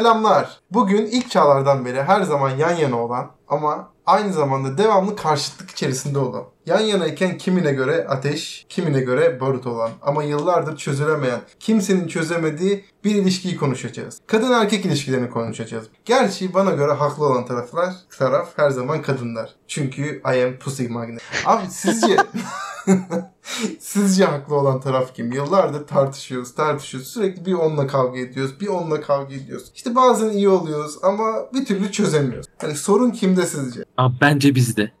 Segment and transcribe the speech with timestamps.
[0.00, 0.60] Selamlar.
[0.70, 6.18] Bugün ilk çağlardan beri her zaman yan yana olan ama aynı zamanda devamlı karşıtlık içerisinde
[6.18, 12.84] olan, yan yanayken kimine göre ateş, kimine göre barut olan ama yıllardır çözülemeyen, kimsenin çözemediği
[13.04, 14.20] bir ilişkiyi konuşacağız.
[14.26, 15.86] Kadın erkek ilişkilerini konuşacağız.
[16.04, 19.54] Gerçi bana göre haklı olan taraflar, taraf her zaman kadınlar.
[19.68, 21.22] Çünkü I am pussy magnet.
[21.46, 22.16] Abi sizce
[23.78, 25.32] Sizce haklı olan taraf kim?
[25.32, 27.08] Yıllardır tartışıyoruz, tartışıyoruz.
[27.08, 29.70] Sürekli bir onunla kavga ediyoruz, bir onunla kavga ediyoruz.
[29.74, 32.46] İşte bazen iyi oluyoruz ama bir türlü çözemiyoruz.
[32.58, 33.84] Hani sorun kimde sizce?
[33.96, 34.92] Abi bence bizde.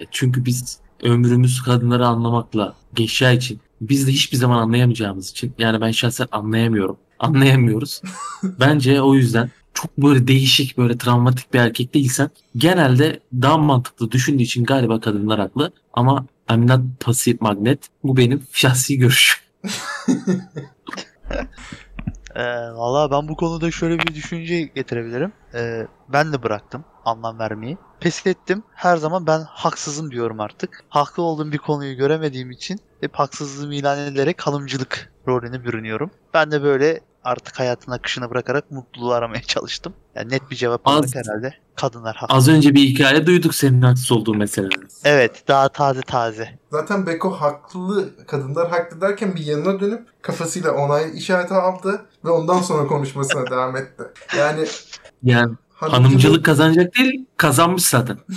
[0.00, 5.80] E, Çünkü biz ömrümüz kadınları anlamakla geçeceği için biz de hiçbir zaman anlayamayacağımız için yani
[5.80, 6.96] ben şahsen anlayamıyorum.
[7.18, 8.02] Anlayamıyoruz.
[8.42, 14.42] Bence o yüzden çok böyle değişik böyle travmatik bir erkek değilsen genelde daha mantıklı düşündüğü
[14.42, 17.88] için galiba kadınlar haklı ama I'm not pussy magnet.
[18.04, 19.44] Bu benim şahsi görüşüm.
[22.36, 22.42] Ee,
[22.74, 25.32] Valla ben bu konuda şöyle bir düşünce getirebilirim.
[25.54, 27.78] Ee, ben de bıraktım anlam vermeyi.
[28.00, 28.62] Pes ettim.
[28.74, 30.84] Her zaman ben haksızım diyorum artık.
[30.88, 36.10] Haklı olduğum bir konuyu göremediğim için hep haksızlığımı ilan ederek hanımcılık rolüne bürünüyorum.
[36.34, 39.92] Ben de böyle artık hayatın akışına bırakarak mutluluğu aramaya çalıştım.
[40.14, 42.34] Yani net bir cevap Az- herhalde kadınlar haklı.
[42.36, 44.68] Az önce bir hikaye duyduk senin haksız olduğun mesela.
[45.04, 46.58] Evet daha taze taze.
[46.72, 52.62] Zaten Beko haklı, kadınlar haklı derken bir yanına dönüp kafasıyla onay işareti aldı ve ondan
[52.62, 54.02] sonra konuşmasına devam etti.
[54.38, 54.66] Yani
[55.22, 58.18] Yani hanımcılık kazanacak değil kazanmış zaten.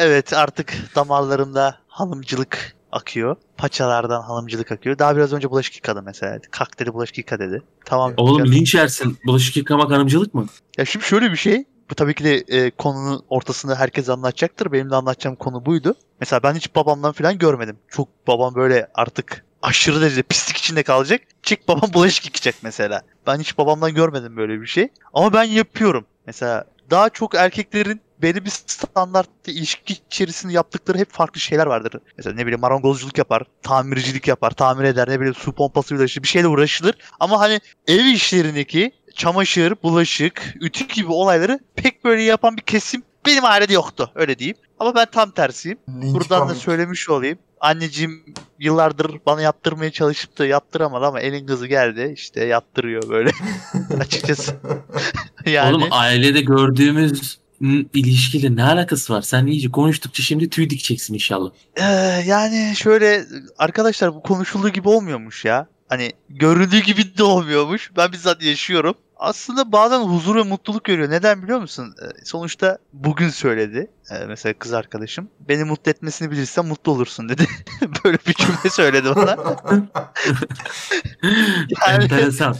[0.00, 3.36] Evet artık damarlarımda hanımcılık akıyor.
[3.58, 4.98] Paçalardan hanımcılık akıyor.
[4.98, 6.38] Daha biraz önce bulaşık yıkadı mesela.
[6.50, 7.62] Kalk dedi bulaşık yıka dedi.
[7.84, 8.14] Tamam.
[8.16, 9.18] Oğlum Ya- linç yersin.
[9.26, 10.46] Bulaşık yıkamak hanımcılık mı?
[10.78, 11.64] Ya şimdi şöyle bir şey.
[11.90, 14.72] Bu tabii ki de e, konunun ortasında herkes anlatacaktır.
[14.72, 15.94] Benim de anlatacağım konu buydu.
[16.20, 17.76] Mesela ben hiç babamdan falan görmedim.
[17.88, 21.20] Çok babam böyle artık aşırı derecede pislik içinde kalacak.
[21.42, 23.02] Çık babam bulaşık yıkayacak mesela.
[23.26, 24.88] Ben hiç babamdan görmedim böyle bir şey.
[25.14, 26.04] Ama ben yapıyorum.
[26.26, 32.00] Mesela daha çok erkeklerin belli bir standartta ilişki içerisinde yaptıkları hep farklı şeyler vardır.
[32.16, 36.28] Mesela ne bileyim marangozculuk yapar, tamircilik yapar, tamir eder, ne bileyim su pompasıyla uğraşır, bir
[36.28, 36.94] şeyle uğraşılır.
[37.20, 43.44] Ama hani ev işlerindeki çamaşır, bulaşık, ütü gibi olayları pek böyle yapan bir kesim benim
[43.44, 44.10] ailede yoktu.
[44.14, 44.56] Öyle diyeyim.
[44.78, 45.78] Ama ben tam tersiyim.
[45.88, 47.38] Buradan da söylemiş olayım.
[47.60, 48.24] Anneciğim
[48.58, 53.30] yıllardır bana yaptırmaya çalışıp da yaptıramadı ama elin kızı geldi işte yaptırıyor böyle
[54.00, 54.56] açıkçası.
[55.46, 57.38] yani Oğlum ailede gördüğümüz
[57.94, 59.22] ilişkiyle ne alakası var?
[59.22, 61.50] Sen iyice konuştukça şimdi tüy dikeceksin inşallah.
[61.76, 61.82] Ee,
[62.26, 63.24] yani şöyle
[63.58, 65.66] arkadaşlar bu konuşulduğu gibi olmuyormuş ya.
[65.88, 67.90] Hani göründüğü gibi de olmuyormuş.
[67.96, 68.94] Ben bizzat yaşıyorum.
[69.16, 71.10] Aslında bazen huzur ve mutluluk görüyor.
[71.10, 71.94] Neden biliyor musun?
[72.02, 73.90] Ee, sonuçta bugün söyledi.
[74.10, 75.28] Ee, mesela kız arkadaşım.
[75.48, 77.46] Beni mutlu etmesini bilirsen mutlu olursun dedi.
[78.04, 79.36] Böyle bir cümle söyledi bana.
[81.86, 82.56] Yani- Enteresan.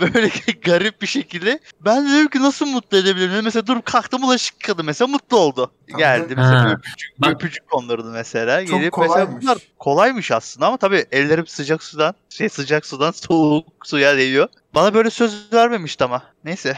[0.00, 0.30] Böyle
[0.64, 1.58] garip bir şekilde.
[1.80, 3.44] Ben de dedim ki nasıl mutlu edebilirim?
[3.44, 5.70] Mesela durup kalktı bulaşık yıkadı mesela mutlu oldu.
[5.98, 6.70] Geldi mesela Ha.
[6.72, 8.66] öpücük, Bak- öpücük kondurdu mesela.
[8.66, 9.42] Çok Gelip mesela kolaymış.
[9.42, 14.48] bunlar kolaymış aslında ama tabii ellerim sıcak sudan şey sıcak sudan soğuk suya değiyor.
[14.74, 16.22] Bana böyle söz vermemişti ama.
[16.44, 16.76] Neyse.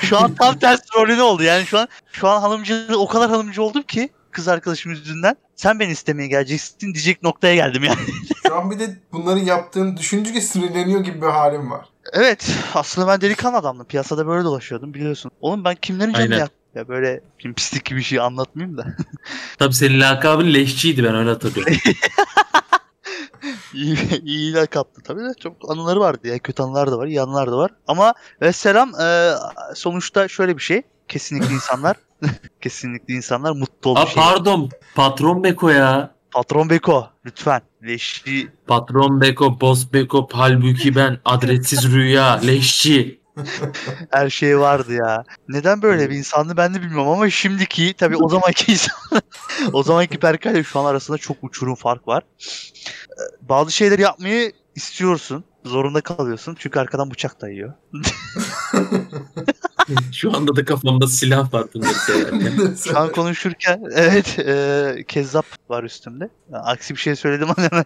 [0.00, 3.62] Şu an tam ters rolü oldu yani şu an şu an hanımcı o kadar hanımcı
[3.62, 7.98] oldum ki kız arkadaşım yüzünden sen beni istemeye geleceksin diyecek noktaya geldim yani.
[8.46, 11.88] Şu an bir de bunları yaptığını düşünce sinirleniyor gibi bir halim var.
[12.12, 13.86] Evet aslında ben delikanlı adamdım.
[13.86, 15.30] Piyasada böyle dolaşıyordum biliyorsun.
[15.40, 16.38] Oğlum ben kimlerin canını Aynen.
[16.38, 16.50] yak...
[16.74, 18.86] Ya böyle şimdi pislik gibi bir şey anlatmayayım da.
[19.58, 21.74] Tabii senin lakabın leşçiydi ben öyle hatırlıyorum.
[23.74, 26.38] iyi, iyi lakaptı tabii de çok anıları vardı ya.
[26.38, 27.70] Kötü anılar da var, iyi anılar da var.
[27.88, 29.32] Ama ve selam e,
[29.74, 30.82] sonuçta şöyle bir şey.
[31.08, 31.96] Kesinlikle insanlar
[32.60, 34.22] kesinlikle insanlar mutlu olduğu Aa, şey.
[34.22, 34.68] pardon.
[34.94, 36.14] Patron Beko ya.
[36.30, 37.62] Patron Beko lütfen.
[37.86, 43.17] Leşi Patron Beko, Boss Beko, halbuki ben adressiz rüya, leşçi.
[44.10, 45.24] her şey vardı ya.
[45.48, 48.96] Neden böyle bir insandı ben de bilmiyorum ama şimdiki tabii o zamanki insan
[49.72, 52.22] o zamanki Berkay ile şu an arasında çok uçurum fark var.
[52.42, 55.44] Ee, Bazı şeyleri yapmayı istiyorsun.
[55.64, 57.72] Zorunda kalıyorsun çünkü arkadan bıçak dayıyor.
[60.12, 62.76] Şu anda da kafamda silah var bunları.
[62.84, 66.30] Şu an konuşurken evet e, kezzap var üstümde.
[66.52, 67.84] Aksi bir şey söyledim ama hemen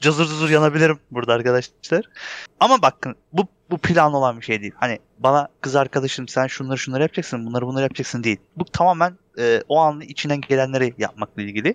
[0.00, 2.04] cazır cazır yanabilirim burada arkadaşlar.
[2.60, 4.72] Ama bakın bu bu plan olan bir şey değil.
[4.76, 8.38] Hani bana kız arkadaşım sen şunları şunları yapacaksın bunları bunları yapacaksın değil.
[8.56, 11.74] Bu tamamen e, o an içinden gelenleri yapmakla ilgili.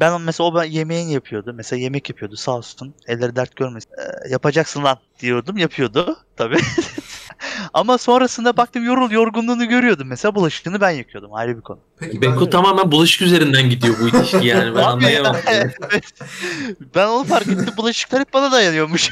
[0.00, 1.52] Ben mesela o ben yemeğini yapıyordu.
[1.56, 2.94] Mesela yemek yapıyordu sağ olsun.
[3.06, 3.90] Elleri dert görmesin.
[3.90, 5.56] E, yapacaksın lan diyordum.
[5.56, 6.58] Yapıyordu tabii.
[7.74, 10.08] Ama sonrasında baktım yorul yorgunluğunu görüyordum.
[10.08, 11.34] Mesela bulaşıkını ben yakıyordum.
[11.34, 11.78] Ayrı bir konu.
[11.98, 15.00] Peki Beko ben, tamamen bulaşık üzerinden gidiyor bu ilişki yani ben
[15.46, 15.74] evet.
[16.94, 17.74] Ben onu fark ettim.
[17.76, 19.10] Bulaşıklar hep bana dayanıyormuş.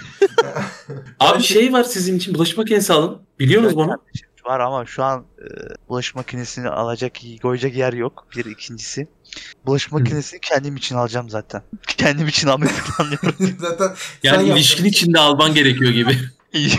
[1.20, 3.18] Abi şey var sizin için bulaşık makinesi alın.
[3.38, 3.98] Biliyorsunuz Güzel bunu.
[4.48, 5.44] Var ama şu an e,
[5.88, 7.12] bulaşık makinesini alacak,
[7.42, 8.26] koyacak yer yok.
[8.36, 9.08] Bir ikincisi.
[9.66, 11.62] Bulaşık makinesini kendim için alacağım zaten.
[11.86, 13.56] Kendim için almayı planlıyorum.
[13.58, 13.90] Zaten
[14.22, 16.18] Yani ilişkin içinde alman gerekiyor gibi.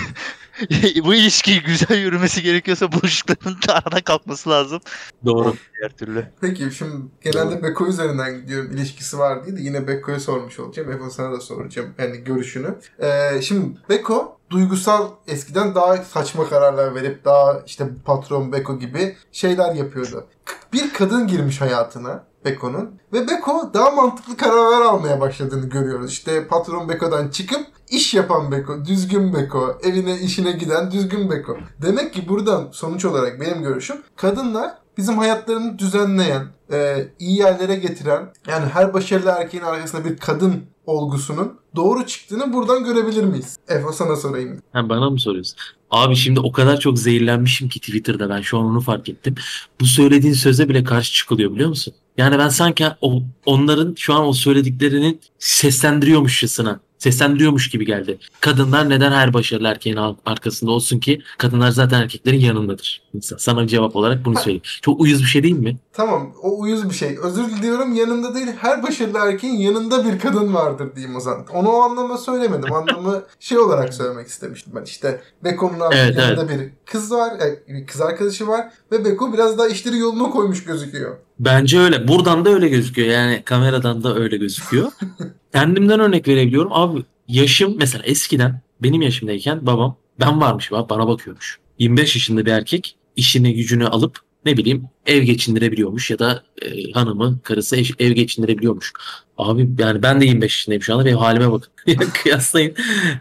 [1.05, 4.81] Bu ilişki güzel yürümesi gerekiyorsa bulaşıkların da aradan kalkması lazım.
[5.25, 5.53] Doğru.
[5.79, 6.25] Diğer türlü.
[6.41, 10.91] Peki şimdi genelde Beko üzerinden gidiyorum ilişkisi var diye de yine Beko'ya sormuş olacağım.
[10.91, 12.75] Efo sana da soracağım yani görüşünü.
[12.99, 19.75] Ee, şimdi Beko duygusal eskiden daha saçma kararlar verip daha işte patron Beko gibi şeyler
[19.75, 20.27] yapıyordu.
[20.73, 26.11] Bir kadın girmiş hayatına Beko'nun ve Beko daha mantıklı kararlar almaya başladığını görüyoruz.
[26.11, 31.57] İşte patron Beko'dan çıkıp iş yapan Beko, düzgün Beko, evine işine giden düzgün Beko.
[31.81, 38.33] Demek ki buradan sonuç olarak benim görüşüm kadınlar bizim hayatlarını düzenleyen, e, iyi yerlere getiren
[38.47, 43.57] yani her başarılı erkeğin arkasında bir kadın olgusunun doğru çıktığını buradan görebilir miyiz?
[43.67, 44.61] Efo sana sorayım.
[44.73, 45.57] Ha, bana mı soruyorsun?
[45.91, 49.35] Abi şimdi o kadar çok zehirlenmişim ki Twitter'da ben şu an onu fark ettim.
[49.81, 51.93] Bu söylediğin söze bile karşı çıkılıyor biliyor musun?
[52.17, 58.17] Yani ben sanki o, onların şu an o söylediklerinin seslendiriyormuşçasına, seslendiriyormuş gibi geldi.
[58.41, 61.21] Kadınlar neden her başarılı erkeğin ar- arkasında olsun ki?
[61.37, 63.01] Kadınlar zaten erkeklerin yanındadır.
[63.37, 64.61] Sana cevap olarak bunu söyleyeyim.
[64.81, 65.77] Çok uyuz bir şey değil mi?
[65.93, 67.17] Tamam o uyuz bir şey.
[67.23, 71.45] Özür diliyorum yanında değil her başarılı erkeğin yanında bir kadın vardır diyeyim o zaman.
[71.53, 72.73] Onu o anlamda söylemedim.
[72.73, 74.83] Anlamı şey olarak söylemek istemiştim ben.
[74.83, 79.57] İşte Beko'nun Evet, yanında bir kız var, e, bir kız arkadaşı var ve Beko biraz
[79.57, 81.17] daha işleri yoluna koymuş gözüküyor.
[81.39, 82.07] Bence öyle.
[82.07, 83.07] Buradan da öyle gözüküyor.
[83.07, 84.91] Yani kameradan da öyle gözüküyor.
[85.53, 86.73] Kendimden örnek verebiliyorum.
[86.73, 91.59] Abi yaşım mesela eskiden benim yaşımdayken babam ben varmış bak bana bakıyormuş.
[91.79, 97.39] 25 yaşında bir erkek işini gücünü alıp ne bileyim ev geçindirebiliyormuş ya da e, hanımı
[97.43, 98.93] karısı eş- ev geçindirebiliyormuş.
[99.37, 101.71] Abi yani ben de 25 yaşındayım şu anda benim halime bakın.
[101.87, 102.73] Ya Kıyaslayın.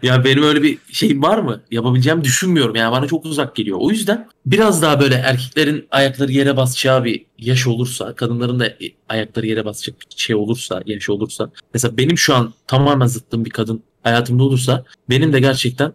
[0.03, 1.61] Ya benim öyle bir şeyim var mı?
[1.71, 2.75] Yapabileceğimi düşünmüyorum.
[2.75, 3.77] Yani bana çok uzak geliyor.
[3.81, 8.73] O yüzden biraz daha böyle erkeklerin ayakları yere basacağı bir yaş olursa, kadınların da
[9.09, 11.51] ayakları yere basacak bir şey olursa, yaş olursa.
[11.73, 15.93] Mesela benim şu an tamamen zıttım bir kadın hayatımda olursa benim de gerçekten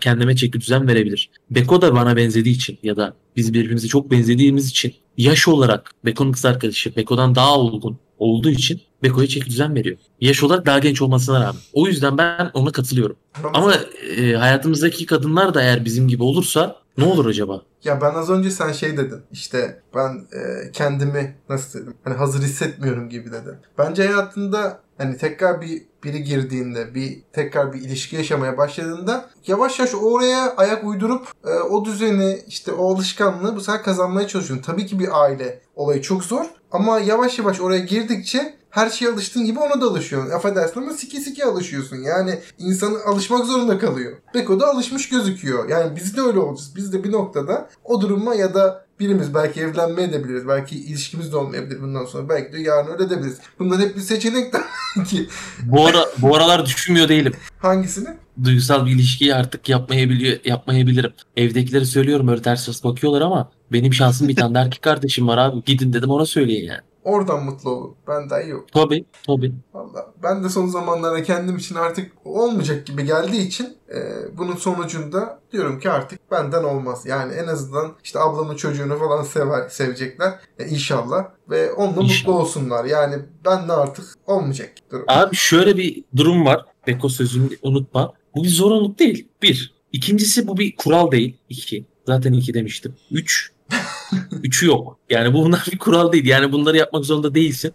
[0.00, 1.30] kendime çeki düzen verebilir.
[1.50, 6.32] Beko da bana benzediği için ya da biz birbirimize çok benzediğimiz için yaş olarak Beko'nun
[6.32, 9.96] kız arkadaşı Beko'dan daha olgun olduğu için Beko'ya çeki düzen veriyor.
[10.20, 11.60] Yaş olarak daha genç olmasına rağmen.
[11.72, 13.16] O yüzden ben ona katılıyorum.
[13.54, 13.74] Ama
[14.16, 17.62] e, hayatımızdaki kadınlar da eğer bizim gibi olursa ne olur acaba?
[17.84, 19.20] Ya ben az önce sen şey dedin.
[19.32, 21.94] İşte ben e, kendimi nasıl dedim?
[22.04, 23.54] Hani hazır hissetmiyorum gibi dedin.
[23.78, 29.94] Bence hayatında hani tekrar bir biri girdiğinde, bir tekrar bir ilişki yaşamaya başladığında yavaş yavaş
[29.94, 34.64] oraya ayak uydurup e, o düzeni, işte o alışkanlığı bu sefer kazanmaya çalışıyorsun.
[34.64, 39.44] Tabii ki bir aile olayı çok zor ama yavaş yavaş oraya girdikçe her şeye alıştığın
[39.44, 40.30] gibi ona da alışıyorsun.
[40.30, 41.96] Affedersin ama siki siki alışıyorsun.
[41.96, 44.12] Yani insanı alışmak zorunda kalıyor.
[44.34, 45.68] Beko da alışmış gözüküyor.
[45.68, 46.72] Yani biz de öyle olacağız.
[46.76, 50.48] Biz de bir noktada o duruma ya da birimiz belki evlenmeye edebiliriz.
[50.48, 52.28] Belki ilişkimiz de olmayabilir bundan sonra.
[52.28, 53.38] Belki de yarın öyle edebiliriz.
[53.58, 54.52] Bunlar hep bir seçenek
[55.06, 55.28] ki.
[55.62, 57.32] Bu ara bu aralar düşünmüyor değilim.
[57.58, 58.08] Hangisini?
[58.44, 61.12] Duygusal bir ilişkiyi artık yapmayabiliyor yapmayabilirim.
[61.36, 65.38] Evdekileri söylüyorum öyle ters ters bakıyorlar ama benim şansım bir tane de erkek kardeşim var
[65.38, 65.64] abi.
[65.64, 66.80] Gidin dedim ona söyleyin yani.
[67.04, 67.94] Oradan mutlu olun.
[68.08, 68.72] Ben daha yok.
[68.72, 69.52] Tabii tabii.
[69.74, 73.98] Valla ben de son zamanlarda kendim için artık olmayacak gibi geldiği için e,
[74.38, 77.06] bunun sonucunda diyorum ki artık benden olmaz.
[77.06, 82.18] Yani en azından işte ablamın çocuğunu falan sever, sevecekler e, inşallah ve onunla İnşallah.
[82.28, 82.84] mutlu olsunlar.
[82.84, 85.04] Yani ben de artık olmayacak durum.
[85.08, 86.64] Abi şöyle bir durum var.
[86.86, 88.12] Beko sözünü unutma.
[88.34, 89.28] Bu bir zorunluluk değil.
[89.42, 89.74] Bir.
[89.92, 91.36] İkincisi bu bir kural değil.
[91.48, 91.86] İki.
[92.06, 92.94] Zaten iki demiştim.
[93.10, 93.52] Üç.
[94.42, 94.98] Üçü yok.
[95.10, 96.26] Yani bunlar bir kural değil.
[96.26, 97.72] Yani bunları yapmak zorunda değilsin.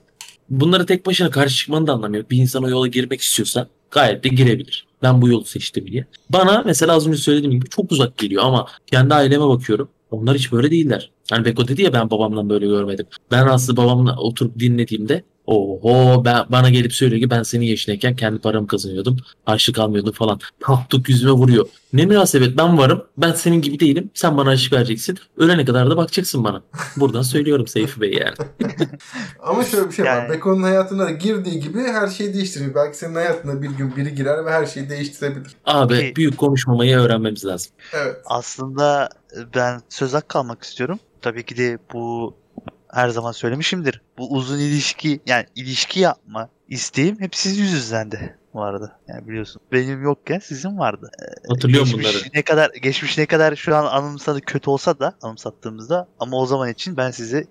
[0.49, 2.31] Bunları tek başına karşı çıkmanın da anlamı yok.
[2.31, 4.87] Bir insan o yola girmek istiyorsa gayet de girebilir.
[5.01, 6.05] Ben bu yolu seçtim diye.
[6.29, 9.89] Bana mesela az önce söylediğim gibi çok uzak geliyor ama kendi aileme bakıyorum.
[10.11, 11.11] Onlar hiç böyle değiller.
[11.31, 13.05] Hani Beko dedi ya ben babamdan böyle görmedim.
[13.31, 18.39] Ben aslında babamla oturup dinlediğimde oho ben, bana gelip söylüyor ki ben senin yaşındayken kendi
[18.39, 19.17] paramı kazanıyordum.
[19.45, 20.39] Harçlık almıyordum falan.
[20.59, 21.65] Taktuk yüzüme vuruyor.
[21.93, 23.03] Ne münasebet ben varım.
[23.17, 24.09] Ben senin gibi değilim.
[24.13, 25.17] Sen bana harçlık vereceksin.
[25.37, 26.61] Ölene kadar da bakacaksın bana.
[26.97, 28.35] Buradan söylüyorum Seyfi Bey yani.
[29.43, 30.17] Ama şöyle bir şey var.
[30.17, 32.75] Yani- Beko'nun hayatına girdiği gibi her şeyi değiştiriyor.
[32.75, 35.51] Belki senin hayatına bir gün biri girer ve her şeyi değiştirebilir.
[35.65, 36.15] Abi Peki.
[36.15, 37.71] büyük konuşmamayı öğrenmemiz lazım.
[37.93, 38.15] Evet.
[38.25, 39.09] Aslında
[39.55, 40.99] ben söz hakkı kalmak istiyorum.
[41.21, 42.33] Tabii ki de bu
[42.97, 44.01] her zaman söylemişimdir.
[44.17, 48.99] Bu uzun ilişki yani ilişki yapma isteğim hep siz yüzünüzdendi bu arada.
[49.07, 49.61] Yani biliyorsun.
[49.71, 51.11] Benim yokken sizin vardı.
[51.49, 52.23] Hatırlıyorum geçmiş bunları.
[52.33, 56.69] ne kadar geçmiş ne kadar şu an anımsadı kötü olsa da anımsattığımızda ama o zaman
[56.69, 57.45] için ben size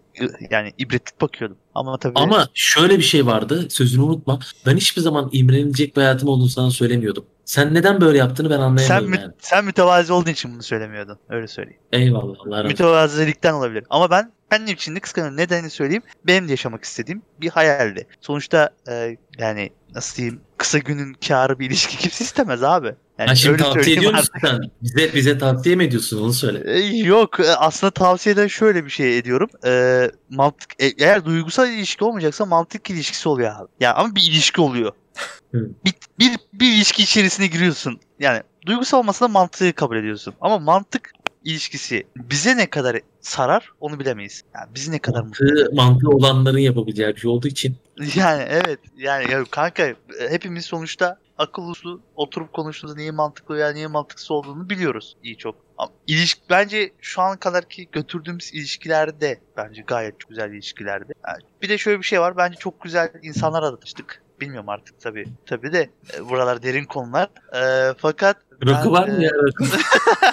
[0.50, 1.56] yani ibretlik bakıyordum.
[1.74, 3.66] Ama tabii Ama şöyle bir şey vardı.
[3.70, 4.38] Sözünü unutma.
[4.66, 7.24] Ben hiçbir zaman imrenilecek bir hayatım olduğunu sana söylemiyordum.
[7.44, 9.32] Sen neden böyle yaptığını ben Sen, anlayamıyorum mü- yani.
[9.38, 11.18] sen mütevazi olduğun için bunu söylemiyordun.
[11.28, 11.80] Öyle söyleyeyim.
[11.92, 12.66] Eyvallah Allah razı olsun.
[12.66, 13.84] Mütevazilikten olabilir.
[13.90, 15.36] Ama ben kendim için de kıskanıyorum.
[15.36, 16.02] Nedenini söyleyeyim.
[16.26, 18.06] Benim de yaşamak istediğim bir hayaldi.
[18.20, 22.94] Sonuçta e, yani nasıl diyeyim kısa günün karı bir ilişki kimse istemez abi.
[23.18, 24.60] Yani Ha şimdi tavsiye ediyor musun sen?
[24.82, 26.72] Bize, bize tavsiye mi ediyorsun onu söyle.
[26.72, 29.48] E, Yok e, aslında tavsiyeden şöyle bir şey ediyorum.
[29.66, 33.68] E, mantık e, eğer duygusal ilişki olmayacaksa mantık ilişkisi oluyor abi.
[33.80, 34.92] Ya ama bir ilişki oluyor.
[35.54, 38.00] Bir, bir, bir ilişki içerisine giriyorsun.
[38.20, 40.34] Yani duygusal olmasa da mantığı kabul ediyorsun.
[40.40, 41.12] Ama mantık
[41.46, 44.42] ilişkisi bize ne kadar sarar onu bilemeyiz.
[44.54, 47.76] Yani bizi ne kadar mutlu Mantığı, mantığı olanların yapabileceği bir şey olduğu için.
[48.16, 49.94] Yani evet yani ya kanka
[50.30, 55.54] hepimiz sonuçta akıl uslu oturup konuştuğumuzda neyi mantıklı veya neyi mantıksız olduğunu biliyoruz iyi çok.
[55.78, 61.12] Ama ilişki bence şu an kadar ki götürdüğümüz ilişkilerde bence gayet çok güzel ilişkilerdi.
[61.28, 64.22] Yani bir de şöyle bir şey var bence çok güzel insanlarla tanıştık.
[64.40, 65.26] Bilmiyorum artık tabii.
[65.46, 67.28] Tabii de e, buralar derin konular.
[67.54, 68.36] E, fakat
[68.66, 69.30] Rakı var mı e, ya?
[69.34, 69.64] Rakı?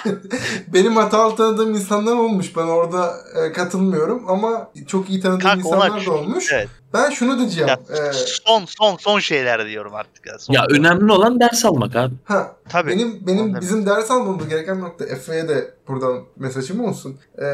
[0.72, 2.56] Benim hatalı tanıdığım insanlar olmuş.
[2.56, 6.52] Ben orada e, katılmıyorum ama çok iyi tanıdığım Kanka onlar insanlar da olmuş.
[6.52, 6.68] Evet.
[6.94, 7.68] Ben şunu diyeceğim.
[7.68, 10.26] Ya, e, son son son şeyler diyorum artık.
[10.26, 12.14] Ya, son Ya önemli olan ders almak abi.
[12.24, 12.90] ha, Tabii.
[12.90, 13.60] benim benim Anladım.
[13.60, 17.16] bizim ders almamız gereken nokta Efe'ye de buradan mesajım olsun.
[17.38, 17.44] E,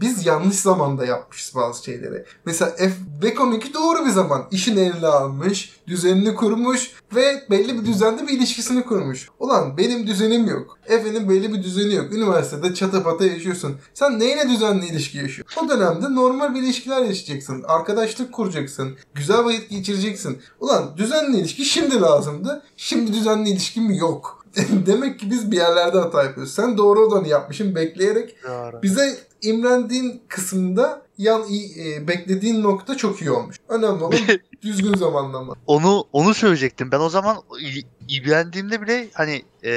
[0.00, 2.24] biz yanlış zamanda yapmışız bazı şeyleri.
[2.44, 2.90] Mesela F
[3.22, 4.46] Beko'nunki doğru bir zaman.
[4.50, 9.28] İşin eline almış, düzenini kurmuş ve belli bir düzende bir ilişkisini kurmuş.
[9.38, 10.78] Ulan benim düzenim yok.
[10.86, 12.12] Efe'nin belli bir düzeni yok.
[12.14, 13.76] Üniversitede çatapata yaşıyorsun.
[13.94, 15.66] Sen neyle düzenli ilişki yaşıyorsun?
[15.66, 17.64] O dönemde normal bir ilişkiler yaşayacaksın.
[17.68, 18.85] Arkadaşlık kuracaksın.
[19.14, 20.38] Güzel vakit geçireceksin.
[20.60, 22.62] Ulan düzenli ilişki şimdi lazımdı.
[22.76, 24.46] Şimdi düzenli ilişkim yok.
[24.86, 26.54] Demek ki biz bir yerlerde hata yapıyoruz.
[26.54, 28.36] Sen doğru olanı yapmışsın bekleyerek.
[28.44, 28.82] Doğru.
[28.82, 31.42] Bize imrendiğin kısımda yan
[31.78, 33.56] e, beklediğin nokta çok iyi olmuş.
[33.68, 34.18] Önemli olan
[34.62, 35.54] düzgün zamanlama.
[35.66, 36.92] onu onu söyleyecektim.
[36.92, 39.70] Ben o zaman il- ilgilendiğimde bile hani e,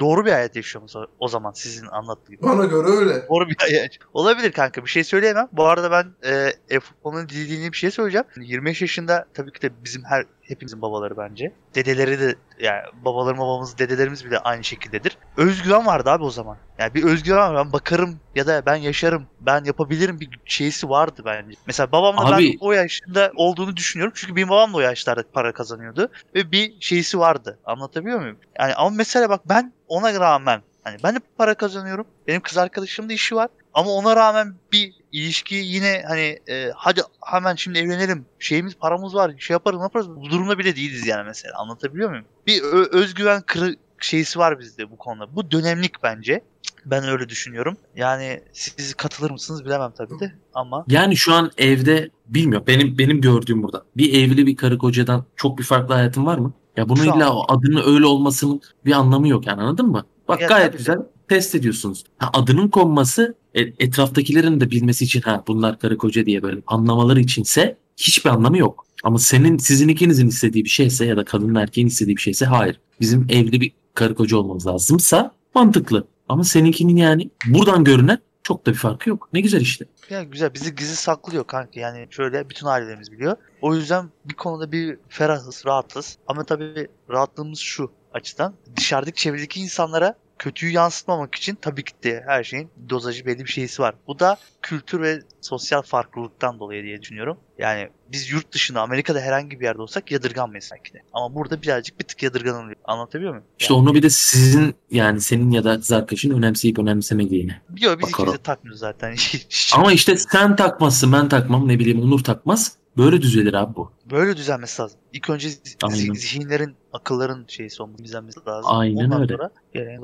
[0.00, 2.42] doğru bir hayat yaşıyoruz o, zaman sizin anlattığınız.
[2.42, 3.28] Bana göre öyle.
[3.28, 3.90] Doğru bir hayat.
[4.14, 5.48] Olabilir kanka bir şey söyleyemem.
[5.52, 8.26] Bu arada ben e, e-futbolun dilediğini bir şey söyleyeceğim.
[8.40, 11.52] 25 yaşında tabii ki de bizim her hepimizin babaları bence.
[11.74, 15.18] Dedeleri de yani babalarım babamız dedelerimiz bile aynı şekildedir.
[15.36, 16.56] Özgüven vardı abi o zaman.
[16.78, 17.64] Yani bir özgüven var.
[17.66, 19.26] Ben bakarım ya da ben yaşarım.
[19.40, 21.56] Ben yapabilirim bir şeysi vardı bence.
[21.66, 24.12] Mesela babamla Abi- ben o yaşında olduğunu düşünüyorum.
[24.22, 26.10] Çünkü benim babam da o yaşlarda para kazanıyordu.
[26.34, 27.58] Ve bir şeysi vardı.
[27.64, 28.38] Anlatabiliyor muyum?
[28.58, 32.06] Yani ama mesela bak ben ona rağmen hani ben de para kazanıyorum.
[32.26, 33.48] Benim kız arkadaşımın da işi var.
[33.74, 38.26] Ama ona rağmen bir ilişki yine hani e, hadi hemen şimdi evlenelim.
[38.38, 39.32] Şeyimiz paramız var.
[39.38, 40.10] Şey yaparız ne yaparız.
[40.10, 41.58] Bu durumda bile değiliz yani mesela.
[41.58, 42.24] Anlatabiliyor muyum?
[42.46, 42.62] Bir
[42.92, 45.36] özgüven kırı şeysi var bizde bu konuda.
[45.36, 46.42] Bu dönemlik bence.
[46.86, 47.76] Ben öyle düşünüyorum.
[47.96, 52.64] Yani siz katılır mısınız bilemem tabii de ama Yani şu an evde bilmiyorum.
[52.66, 53.84] Benim benim gördüğüm burada.
[53.96, 56.52] Bir evli bir karı kocadan çok bir farklı hayatın var mı?
[56.76, 60.04] Ya bunun Şu an- illa o adının öyle olmasının bir anlamı yok yani anladın mı?
[60.28, 60.78] Bak Ya gayet tabii.
[60.78, 60.98] güzel
[61.28, 62.04] test ediyorsunuz.
[62.18, 67.20] Ha, adının konması e, etraftakilerin de bilmesi için ha bunlar karı koca diye böyle anlamaları
[67.20, 68.86] içinse hiçbir anlamı yok.
[69.04, 72.80] Ama senin sizin ikinizin istediği bir şeyse ya da kadının erkeğin istediği bir şeyse hayır.
[73.00, 76.04] Bizim evli bir karı koca olmamız lazımsa mantıklı.
[76.32, 79.28] Ama seninkinin yani buradan görünen çok da bir farkı yok.
[79.32, 79.84] Ne güzel işte.
[80.10, 81.80] ya güzel bizi gizli saklıyor kanka.
[81.80, 83.36] Yani şöyle bütün ailelerimiz biliyor.
[83.60, 86.18] O yüzden bir konuda bir ferahız, rahatız.
[86.26, 88.54] Ama tabii rahatlığımız şu açıdan.
[88.76, 93.82] Dışarıdaki çevredeki insanlara kötüyü yansıtmamak için tabii ki de her şeyin dozajı belli bir şeysi
[93.82, 93.94] var.
[94.06, 97.36] Bu da kültür ve sosyal farklılıktan dolayı diye düşünüyorum.
[97.58, 101.02] Yani biz yurt dışında Amerika'da herhangi bir yerde olsak yadırganmayız belki de.
[101.12, 102.76] Ama burada birazcık bir tık yadırganılıyor.
[102.84, 103.46] Anlatabiliyor muyum?
[103.58, 107.52] İşte onu bir de sizin yani senin ya da kız arkadaşın önemseyip önemsemediğini.
[107.52, 108.10] Yok biz Bakalım.
[108.10, 109.16] ikimiz de takmıyoruz zaten.
[109.74, 112.81] Ama işte sen takmazsın ben takmam ne bileyim Onur takmaz.
[112.96, 113.90] Böyle düzelir abi bu.
[114.10, 115.00] Böyle düzenmesi lazım.
[115.12, 115.48] İlk önce
[115.82, 116.14] Aynen.
[116.14, 118.70] zihinlerin, akılların şeysi olması düzenmesi lazım.
[118.74, 119.36] Aynen Ondan öyle.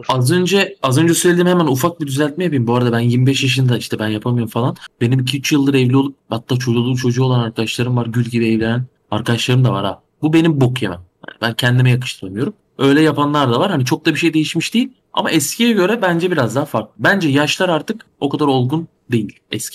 [0.09, 2.67] Az önce az önce söylediğim hemen ufak bir düzeltme yapayım.
[2.67, 4.77] Bu arada ben 25 yaşında işte ben yapamıyorum falan.
[5.01, 8.07] Benim 2-3 yıldır evli olup hatta çocuğu çocuğu olan arkadaşlarım var.
[8.07, 10.03] Gül gibi evlenen arkadaşlarım da var ha.
[10.23, 11.01] Bu benim bok yemem.
[11.29, 12.55] Yani ben kendime yakıştıramıyorum.
[12.79, 13.71] Öyle yapanlar da var.
[13.71, 14.93] Hani çok da bir şey değişmiş değil.
[15.13, 16.93] Ama eskiye göre bence biraz daha farklı.
[16.99, 19.27] Bence yaşlar artık o kadar olgun değil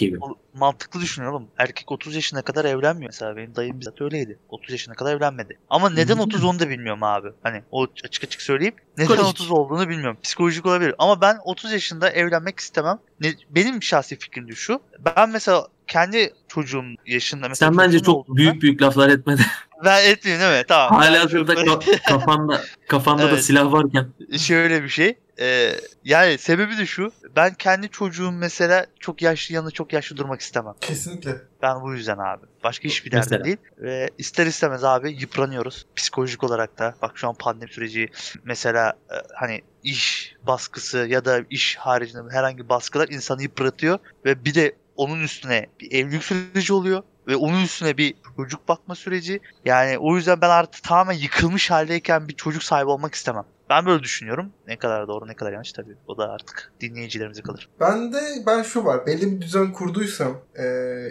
[0.07, 0.19] göre.
[0.21, 1.49] O- Mantıklı düşünüyorum oğlum.
[1.57, 3.09] Erkek 30 yaşına kadar evlenmiyor.
[3.09, 4.39] Mesela benim dayım bizzat öyleydi.
[4.49, 5.59] 30 yaşına kadar evlenmedi.
[5.69, 6.21] Ama neden Hı.
[6.21, 7.27] 30 onu da bilmiyorum abi.
[7.43, 8.73] Hani o açık açık söyleyeyim.
[8.97, 9.33] Neden Psikolojik.
[9.39, 10.17] 30 olduğunu bilmiyorum.
[10.23, 10.95] Psikolojik olabilir.
[10.97, 12.99] Ama ben 30 yaşında evlenmek istemem.
[13.19, 14.79] Ne, benim şahsi fikrim de şu.
[15.17, 19.41] Ben mesela kendi çocuğum yaşında mesela Sen bence çok olduğunda- büyük büyük laflar etme de.
[19.85, 20.65] Ben etmiyorum değil mi?
[20.67, 20.99] Tamam.
[21.01, 23.43] Hala hazırda ka- kafanda kafanda da Evet.
[23.43, 24.07] silah varken
[24.39, 25.17] şöyle bir şey.
[25.39, 25.71] Ee,
[26.03, 27.11] yani sebebi de şu.
[27.35, 30.73] Ben kendi çocuğum mesela çok yaşlı yanında çok yaşlı durmak istemem.
[30.81, 31.35] Kesinlikle.
[31.61, 32.45] Ben bu yüzden abi.
[32.63, 33.29] Başka hiçbir Mesela?
[33.31, 33.57] derdim değil.
[33.77, 35.85] Ve ister istemez abi yıpranıyoruz.
[35.95, 36.95] Psikolojik olarak da.
[37.01, 38.07] Bak şu an pandemi süreci
[38.43, 43.99] mesela e, hani iş baskısı ya da iş haricinde herhangi baskılar insanı yıpratıyor.
[44.25, 47.03] Ve bir de onun üstüne bir evlilik süreci oluyor.
[47.27, 49.39] Ve onun üstüne bir çocuk bakma süreci.
[49.65, 53.45] Yani o yüzden ben artık tamamen yıkılmış haldeyken bir çocuk sahibi olmak istemem.
[53.69, 54.51] Ben böyle düşünüyorum.
[54.67, 55.95] Ne kadar doğru ne kadar yanlış tabii.
[56.07, 57.69] O da artık dinleyicilerimize kalır.
[57.79, 59.05] Ben de ben şu var.
[59.05, 60.65] Belli bir düzen kurduysam, e,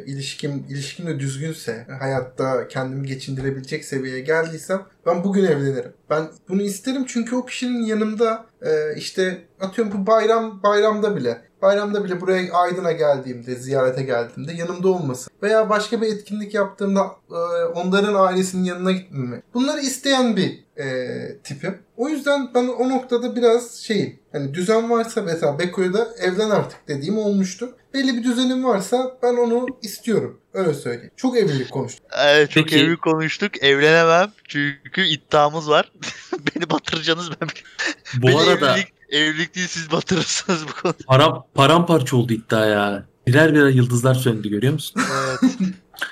[0.06, 5.92] ilişkim ilişkim de düzgünse, hayatta kendimi geçindirebilecek seviyeye geldiysem ben bugün evlenirim.
[6.11, 12.04] Ben bunu isterim çünkü o kişinin yanımda e, işte atıyorum bu bayram bayramda bile bayramda
[12.04, 18.14] bile buraya Aydın'a geldiğimde, ziyarete geldiğimde yanımda olması veya başka bir etkinlik yaptığımda e, onların
[18.14, 19.42] ailesinin yanına gitmemi.
[19.54, 20.85] Bunları isteyen bir e,
[21.45, 21.79] tipim.
[21.97, 24.19] O yüzden ben o noktada biraz şeyim.
[24.33, 27.75] Hani düzen varsa mesela Beko'ya da evlen artık dediğim olmuştu.
[27.95, 30.41] Belli bir düzenim varsa ben onu istiyorum.
[30.52, 31.11] Öyle söyleyeyim.
[31.17, 32.07] Çok evlilik konuştuk.
[32.26, 32.85] Evet çok Peki.
[32.85, 33.62] evli konuştuk.
[33.62, 34.33] Evlenemem.
[34.49, 35.93] Çünkü iddiamız var.
[36.33, 37.49] Beni batıracaksınız ben.
[38.23, 40.97] Bu Beni arada evlilik, evlilik değil siz batırırsınız bu konuda.
[41.07, 43.07] param, paramparça oldu iddia ya.
[43.26, 45.02] Birer birer yıldızlar söndü görüyor musun?
[45.26, 45.52] Evet.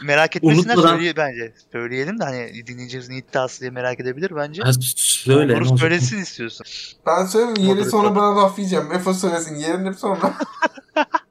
[0.03, 1.53] Merak etmesinler Unutmadan- söyleye, bence.
[1.73, 4.63] Söyleyelim de hani dinleyicimizin iddiası diye merak edebilir bence.
[4.63, 5.57] Ha, söyle.
[5.57, 5.79] Olacak?
[5.79, 6.67] söylesin istiyorsun.
[7.07, 7.91] Ben söyleyeyim yeri Moderatör.
[7.91, 8.89] sonra bana laf yiyeceğim.
[8.89, 10.35] Mefo söylesin yerini sonra.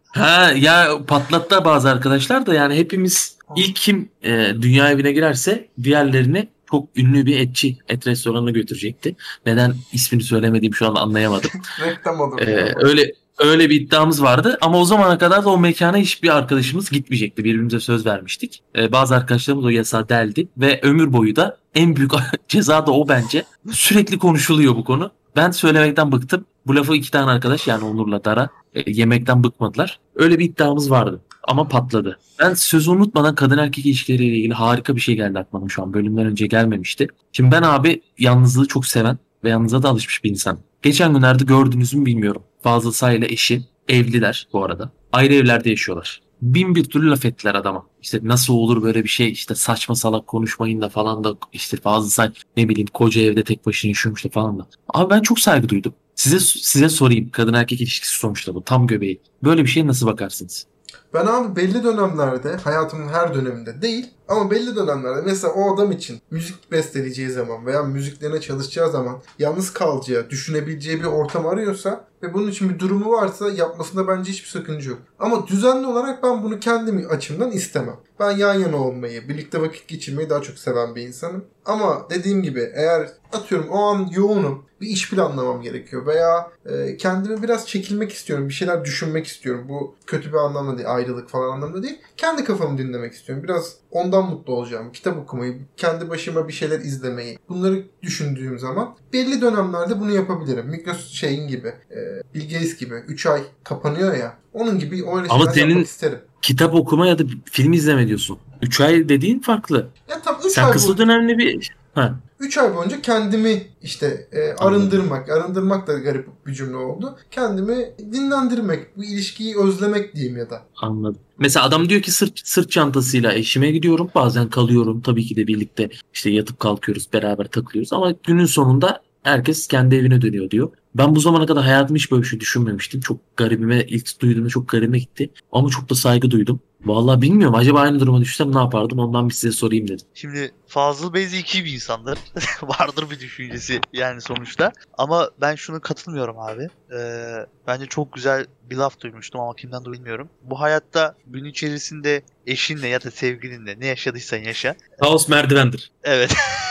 [0.09, 6.47] Ha ya patlattı bazı arkadaşlar da yani hepimiz ilk kim e, dünya evine girerse diğerlerini
[6.71, 9.15] çok ünlü bir etçi et restoranına götürecekti.
[9.45, 11.49] Neden ismini söylemediğim şu an anlayamadım.
[11.85, 12.39] Reklam olur.
[12.41, 16.89] Ee, öyle öyle bir iddiamız vardı ama o zamana kadar da o mekana hiçbir arkadaşımız
[16.89, 17.43] gitmeyecekti.
[17.43, 18.63] Birbirimize söz vermiştik.
[18.77, 22.11] Ee, bazı arkadaşlarımız o yasağı deldi ve ömür boyu da en büyük
[22.47, 23.43] ceza da o bence.
[23.71, 25.11] Sürekli konuşuluyor bu konu.
[25.35, 26.45] Ben söylemekten bıktım.
[26.67, 29.99] Bu lafı iki tane arkadaş yani Onur'la Dara e, yemekten bıkmadılar.
[30.15, 32.19] Öyle bir iddiamız vardı ama patladı.
[32.39, 35.93] Ben sözü unutmadan kadın erkek ilişkileriyle ilgili harika bir şey geldi aklıma şu an.
[35.93, 37.07] Bölümden önce gelmemişti.
[37.31, 40.59] Şimdi ben abi yalnızlığı çok seven ve yalnızlığa da alışmış bir insan.
[40.81, 42.43] Geçen günlerde gördünüz mü bilmiyorum.
[42.63, 44.91] Fazıl Say ile eşi evliler bu arada.
[45.11, 46.21] Ayrı evlerde yaşıyorlar.
[46.41, 47.85] Bin bir türlü laf ettiler adama.
[48.01, 52.09] İşte nasıl olur böyle bir şey işte saçma salak konuşmayın da falan da işte Fazıl
[52.09, 54.67] Say ne bileyim koca evde tek başına yaşıyormuş da falan da.
[54.93, 55.93] Abi ben çok saygı duydum.
[56.15, 59.21] Size size sorayım kadın erkek ilişkisi sonuçta bu tam göbeği.
[59.43, 60.67] Böyle bir şeye nasıl bakarsınız?
[61.13, 66.21] Ben abi belli dönemlerde, hayatımın her döneminde değil ama belli dönemlerde mesela o adam için
[66.31, 72.47] müzik besteleyeceği zaman veya müziklerine çalışacağı zaman yalnız kalacağı, düşünebileceği bir ortam arıyorsa ve bunun
[72.47, 74.99] için bir durumu varsa yapmasında bence hiçbir sakınca yok.
[75.19, 77.97] Ama düzenli olarak ben bunu kendi açımdan istemem.
[78.19, 81.45] Ben yan yana olmayı, birlikte vakit geçirmeyi daha çok seven bir insanım.
[81.65, 87.43] Ama dediğim gibi eğer atıyorum o an yoğunum, bir iş planlamam gerekiyor veya e, kendimi
[87.43, 89.65] biraz çekilmek istiyorum, bir şeyler düşünmek istiyorum.
[89.69, 91.97] Bu kötü bir anlamda değil, ayrılık falan anlamda değil.
[92.17, 93.43] Kendi kafamı dinlemek istiyorum.
[93.43, 94.91] Biraz ondan mutlu olacağım.
[94.91, 97.39] Kitap okumayı, kendi başıma bir şeyler izlemeyi.
[97.49, 100.65] Bunları düşündüğüm zaman belli dönemlerde bunu yapabilirim.
[100.67, 101.97] Microsoft şeyin gibi, e,
[102.33, 104.37] Bill Gates gibi 3 ay kapanıyor ya.
[104.53, 106.19] Onun gibi öyle Ama senin- yapmak isterim.
[106.41, 108.37] Kitap okuma ya da film izleme diyorsun.
[108.61, 109.87] 3 ay dediğin farklı.
[110.09, 111.71] Ya tam 3 Sen ay kısa boyunca, dönemli bir...
[111.93, 112.19] Ha.
[112.39, 117.17] 3 ay boyunca kendimi işte e, arındırmak, arındırmak da garip bir cümle oldu.
[117.31, 120.61] Kendimi dinlendirmek, bu ilişkiyi özlemek diyeyim ya da.
[120.81, 121.21] Anladım.
[121.37, 124.09] Mesela adam diyor ki sırt, sırt çantasıyla eşime gidiyorum.
[124.15, 125.01] Bazen kalıyorum.
[125.01, 127.13] Tabii ki de birlikte işte yatıp kalkıyoruz.
[127.13, 127.93] Beraber takılıyoruz.
[127.93, 130.71] Ama günün sonunda herkes kendi evine dönüyor diyor.
[130.95, 133.01] Ben bu zamana kadar hayatımda hiç böyle bir şey düşünmemiştim.
[133.01, 135.31] Çok garibime ilk duyduğumda çok garibime gitti.
[135.51, 136.59] Ama çok da saygı duydum.
[136.85, 137.55] Vallahi bilmiyorum.
[137.55, 138.99] Acaba aynı duruma düşsem ne yapardım?
[138.99, 140.05] Ondan bir size sorayım dedim.
[140.13, 142.19] Şimdi Fazıl Bey zeki bir insandır.
[142.61, 144.71] Vardır bir düşüncesi yani sonuçta.
[144.97, 146.67] Ama ben şunu katılmıyorum abi.
[146.93, 150.29] Ee, bence çok güzel bir laf duymuştum ama kimden de bilmiyorum.
[150.41, 154.75] Bu hayatta gün içerisinde eşinle ya da sevgilinle ne yaşadıysan yaşa.
[155.01, 155.91] Kaos merdivendir.
[156.03, 156.35] Evet.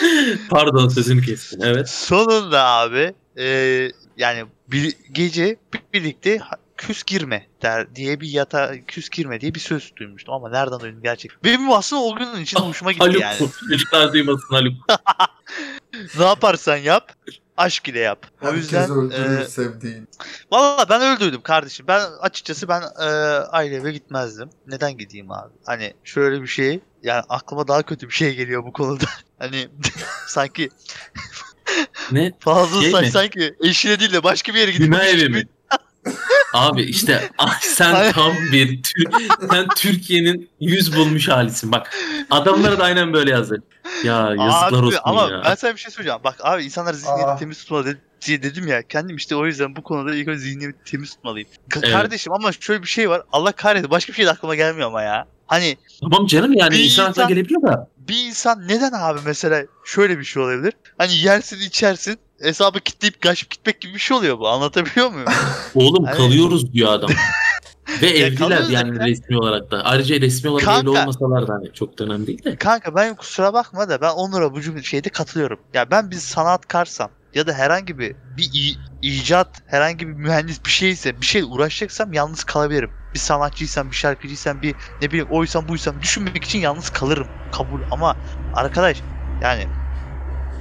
[0.50, 1.60] Pardon sözünü kestim.
[1.62, 1.88] Evet.
[1.88, 3.46] Sonunda abi e,
[4.16, 5.56] yani bir gece
[5.94, 6.40] birlikte
[6.76, 11.02] küs girme der diye bir yata küs girme diye bir söz duymuştum ama nereden duydum
[11.02, 11.44] gerçek.
[11.44, 13.20] Benim aslında o günün için hoşuma gitti Haluk.
[13.20, 13.38] yani.
[13.70, 14.74] Çocuklar duymasın Haluk.
[16.18, 17.12] ne yaparsan yap
[17.58, 18.26] aşk ile yap.
[18.42, 20.08] O Herkes yüzden öldürür e, sevdiğin.
[20.52, 21.86] Valla ben öldürdüm kardeşim.
[21.88, 23.04] Ben açıkçası ben e,
[23.50, 24.50] aile eve gitmezdim.
[24.66, 25.52] Neden gideyim abi?
[25.66, 29.04] Hani şöyle bir şey yani aklıma daha kötü bir şey geliyor bu konuda.
[29.38, 29.68] hani
[30.26, 30.68] sanki
[32.12, 32.32] Ne?
[32.40, 33.10] fazla Şey say- mi?
[33.10, 35.42] sanki eşine değil de başka bir yere gidip Günah evi mi?
[36.52, 37.30] Abi işte
[37.60, 41.72] sen tam bir Tür- sen Türkiye'nin yüz bulmuş halisin.
[41.72, 41.94] Bak
[42.30, 43.62] adamlara da aynen böyle yazdı.
[44.04, 45.42] Ya yazıklar abi, olsun ama ya.
[45.44, 46.20] ben sana bir şey söyleyeceğim.
[46.24, 47.36] Bak abi insanlar zihniyeti Aa.
[47.36, 48.82] temiz tutmalı diye dedim ya.
[48.82, 51.48] Kendim işte o yüzden bu konuda ilk önce zihniyeti temiz tutmalıyım.
[51.70, 51.92] Ka- Evet.
[51.92, 53.22] Kardeşim ama şöyle bir şey var.
[53.32, 55.26] Allah kahretsin başka bir şey de aklıma gelmiyor ama ya.
[55.46, 57.88] Hani Tamam canım yani insan aklına insan- gelebiliyor da.
[58.08, 60.72] Bir insan neden abi mesela şöyle bir şey olabilir?
[60.98, 64.48] Hani yersin içersin hesabı kitleyip kaçıp gitmek gibi bir şey oluyor bu.
[64.48, 65.28] Anlatabiliyor muyum?
[65.74, 66.16] Oğlum Evet.
[66.16, 67.10] kalıyoruz diyor adam.
[68.02, 69.06] Ve evliler kalıyoruz yani zaten.
[69.08, 69.82] resmi olarak da.
[69.84, 70.80] Ayrıca resmi olarak Kanka.
[70.80, 72.56] evli olmasalar da hani çok da önemli değil de.
[72.56, 75.58] Kanka ben kusura bakma da ben Onur'a bu cümle şeyde katılıyorum.
[75.74, 81.20] Ya ben bir sanatkarsam ya da herhangi bir bir icat, herhangi bir mühendis bir şeyse,
[81.20, 82.90] bir şey uğraşacaksam yalnız kalabilirim.
[83.14, 87.26] Bir sanatçıysam, bir şarkıcıysam, bir ne bileyim oysam buysam düşünmek için yalnız kalırım.
[87.52, 88.16] Kabul ama
[88.54, 89.02] arkadaş
[89.42, 89.66] yani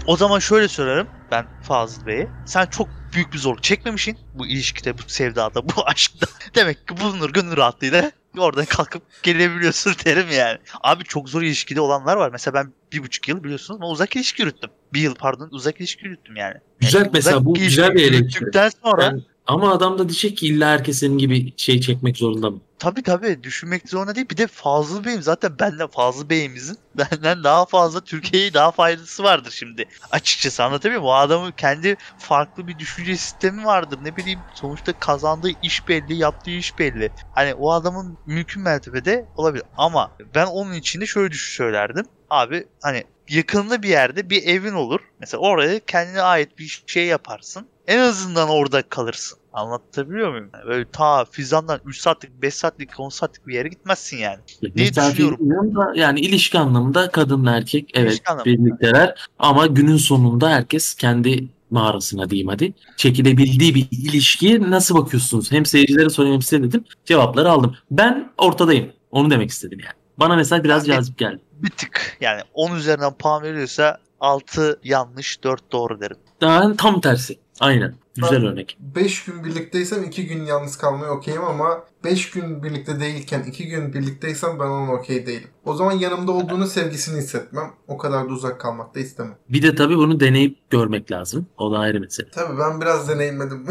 [0.06, 2.28] o zaman şöyle söylerim ben Fazıl Bey'e.
[2.46, 6.28] Sen çok büyük bir zorluk çekmemişsin bu ilişkide, bu sevdada, bu aşkta.
[6.56, 10.58] Demek ki bulunur gönül rahatlığıyla oradan kalkıp gelebiliyorsun derim yani.
[10.84, 12.30] Abi çok zor ilişkide olanlar var.
[12.32, 14.70] Mesela ben bir buçuk yıl biliyorsunuz ama uzak ilişki yürüttüm.
[14.94, 16.56] Bir yıl pardon uzak ilişki yürüttüm yani.
[16.80, 18.16] Güzel Yani mesela bu güzel bir eleştiri.
[18.18, 22.50] yürüttükten sonra Yani- ama adam da diyecek ki illa herkes senin gibi şey çekmek zorunda
[22.50, 22.62] mı?
[22.80, 24.30] tabii tabii düşünmek zorunda değil.
[24.30, 29.52] Bir de Fazıl Bey'im zaten benden Fazıl Bey'imizin benden daha fazla Türkiye'ye daha faydası vardır
[29.52, 29.86] şimdi.
[30.12, 31.14] Açıkçası anlatabiliyor muyum?
[31.14, 34.00] O adamın kendi farklı bir düşünce sistemi vardır.
[34.04, 37.12] Ne bileyim sonuçta kazandığı iş belli, yaptığı iş belli.
[37.36, 39.66] Hani o adamın mümkün mertebede olabilir.
[39.78, 42.06] Ama ben onun içinde şöyle düşün söylerdim.
[42.30, 45.00] Abi hani yakında bir yerde bir evin olur.
[45.20, 47.68] Mesela oraya kendine ait bir şey yaparsın.
[47.88, 49.40] En azından orada kalırsın.
[49.54, 50.50] Anlatabiliyor muyum?
[50.54, 54.38] Yani böyle ta Fizan'dan 3 saatlik, 5 saatlik, 10 saatlik bir yere gitmezsin yani.
[54.76, 55.40] Misafir düşünüyorum?
[55.40, 58.46] bilmiyorum da yani ilişki anlamında kadınla erkek evet İlişki anlamında.
[58.46, 62.74] birlikteler ama günün sonunda herkes kendi mağarasına diyeyim hadi.
[62.98, 65.52] Çekilebildiği bir ilişkiye nasıl bakıyorsunuz?
[65.52, 66.84] Hem seyircilere sorayım hem size dedim.
[67.06, 67.76] Cevapları aldım.
[67.92, 68.92] Ben ortadayım.
[69.12, 69.94] Onu demek istedim yani.
[70.18, 71.40] Bana mesela biraz Yani- cazip geldi.
[71.54, 76.18] Bir tık yani 10 üzerinden puan veriyorsa 6 yanlış 4 doğru derim.
[76.42, 77.40] Daha tam tersi.
[77.60, 77.96] Aynen.
[78.16, 78.78] Güzel Ben- örnek.
[78.96, 83.94] 5 gün birlikteysem 2 gün yalnız kalmaya okeyim ama 5 gün birlikte değilken 2 gün
[83.94, 85.48] birlikteysem ben onun okey değilim.
[85.66, 87.72] O zaman yanımda olduğunu sevgisini hissetmem.
[87.88, 89.36] O kadar da uzak kalmak da istemem.
[89.50, 91.48] Bir de tabii bunu deneyip görmek lazım.
[91.58, 92.30] O da ayrı mesele.
[92.32, 93.66] Tabii ben biraz deneyimledim.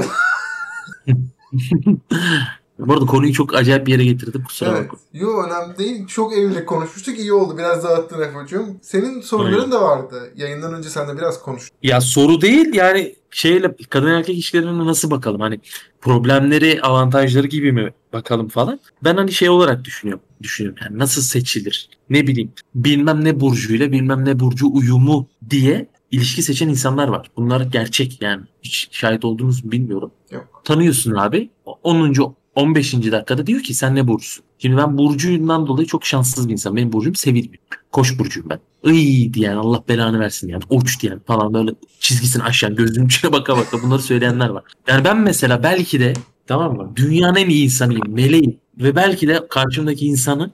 [2.78, 4.44] Bu arada konuyu çok acayip bir yere getirdim.
[4.44, 4.84] Kusura evet.
[4.84, 4.98] bakma.
[5.12, 6.06] Yo önemli değil.
[6.06, 7.18] Çok evlilik konuşmuştuk.
[7.18, 7.58] iyi oldu.
[7.58, 8.78] Biraz dağıttın Efe'cim.
[8.82, 9.72] Senin soruların Aynen.
[9.72, 10.32] da vardı.
[10.36, 11.78] Yayından önce sen de biraz konuştun.
[11.82, 15.40] Ya soru değil yani şeyle kadın erkek ilişkilerine nasıl bakalım?
[15.40, 15.60] Hani
[16.00, 18.80] problemleri, avantajları gibi mi bakalım falan.
[19.04, 20.24] Ben hani şey olarak düşünüyorum.
[20.42, 21.88] Düşünüyorum yani nasıl seçilir?
[22.10, 27.30] Ne bileyim bilmem ne burcuyla bilmem ne burcu uyumu diye ilişki seçen insanlar var.
[27.36, 28.42] Bunlar gerçek yani.
[28.62, 30.10] Hiç şahit olduğunuz bilmiyorum.
[30.30, 30.62] Yok.
[30.64, 31.50] Tanıyorsun abi.
[31.82, 32.34] 10.
[32.54, 32.94] 15.
[32.94, 34.44] dakikada diyor ki sen ne burcusun?
[34.58, 36.76] Şimdi ben burcuyumdan dolayı çok şanssız bir insan.
[36.76, 37.62] Benim burcum sevilmiyor.
[37.92, 38.60] Koç burcuyum ben.
[38.92, 40.62] Iy diyen Allah belanı versin yani.
[40.70, 44.64] Uç diyen falan böyle çizgisini aşağı gözünün içine baka baka bunları söyleyenler var.
[44.88, 46.12] Yani ben mesela belki de
[46.46, 46.92] tamam mı?
[46.96, 48.02] Dünyanın en iyi insanıyım.
[48.08, 48.58] Meleğim.
[48.78, 50.50] Ve belki de karşımdaki insanı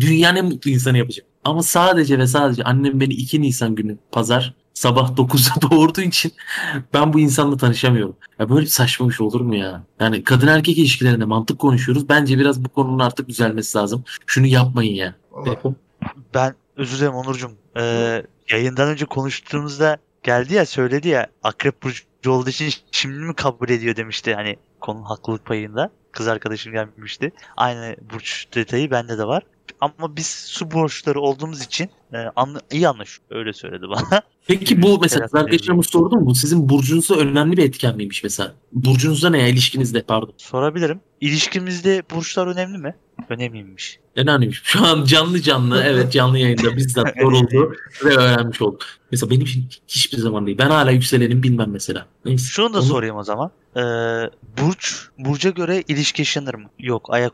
[0.00, 1.28] dünyanın en mutlu insanı yapacağım.
[1.44, 6.32] Ama sadece ve sadece annem beni 2 Nisan günü pazar sabah 9'da doğurduğu için
[6.94, 8.16] ben bu insanla tanışamıyorum.
[8.38, 9.82] Ya böyle saçma bir şey olur mu ya?
[10.00, 12.08] Yani kadın erkek ilişkilerinde mantık konuşuyoruz.
[12.08, 14.04] Bence biraz bu konunun artık düzelmesi lazım.
[14.26, 15.14] Şunu yapmayın ya.
[15.32, 15.74] Vallahi.
[16.34, 17.52] Ben özür dilerim Onurcuğum.
[17.76, 23.68] Ee, yayından önce konuştuğumuzda geldi ya söyledi ya Akrep Burcu olduğu için şimdi mi kabul
[23.68, 25.90] ediyor demişti hani konunun haklılık payında.
[26.12, 27.32] Kız arkadaşım gelmişti.
[27.56, 29.42] Aynı burç detayı bende de var.
[29.80, 34.22] Ama biz su burçları olduğumuz için e, anla- iyi anlaş öyle söyledi bana.
[34.48, 36.34] Peki bu mesela arkadaşlarıma sordum mu?
[36.34, 38.52] Sizin burcunuzda önemli bir etken miymiş mesela?
[38.72, 40.34] Burcunuzda ne ya ilişkinizde pardon.
[40.36, 41.00] Sorabilirim.
[41.20, 42.94] İlişkimizde burçlar önemli mi?
[43.28, 43.98] Önemliymiş.
[44.16, 44.60] Önemliymiş.
[44.64, 47.72] Şu an canlı canlı evet canlı yayında bizzat soruldu
[48.04, 48.82] ve öğrenmiş olduk.
[49.12, 50.58] Mesela benim için hiçbir zaman değil.
[50.58, 52.06] Ben hala yükselenim bilmem mesela.
[52.24, 52.44] Neyse.
[52.48, 53.50] Şunu da Onu- sorayım o zaman.
[53.76, 53.80] Ee,
[54.62, 56.68] burç, burca göre ilişki yaşanır mı?
[56.78, 57.32] Yok, ayak.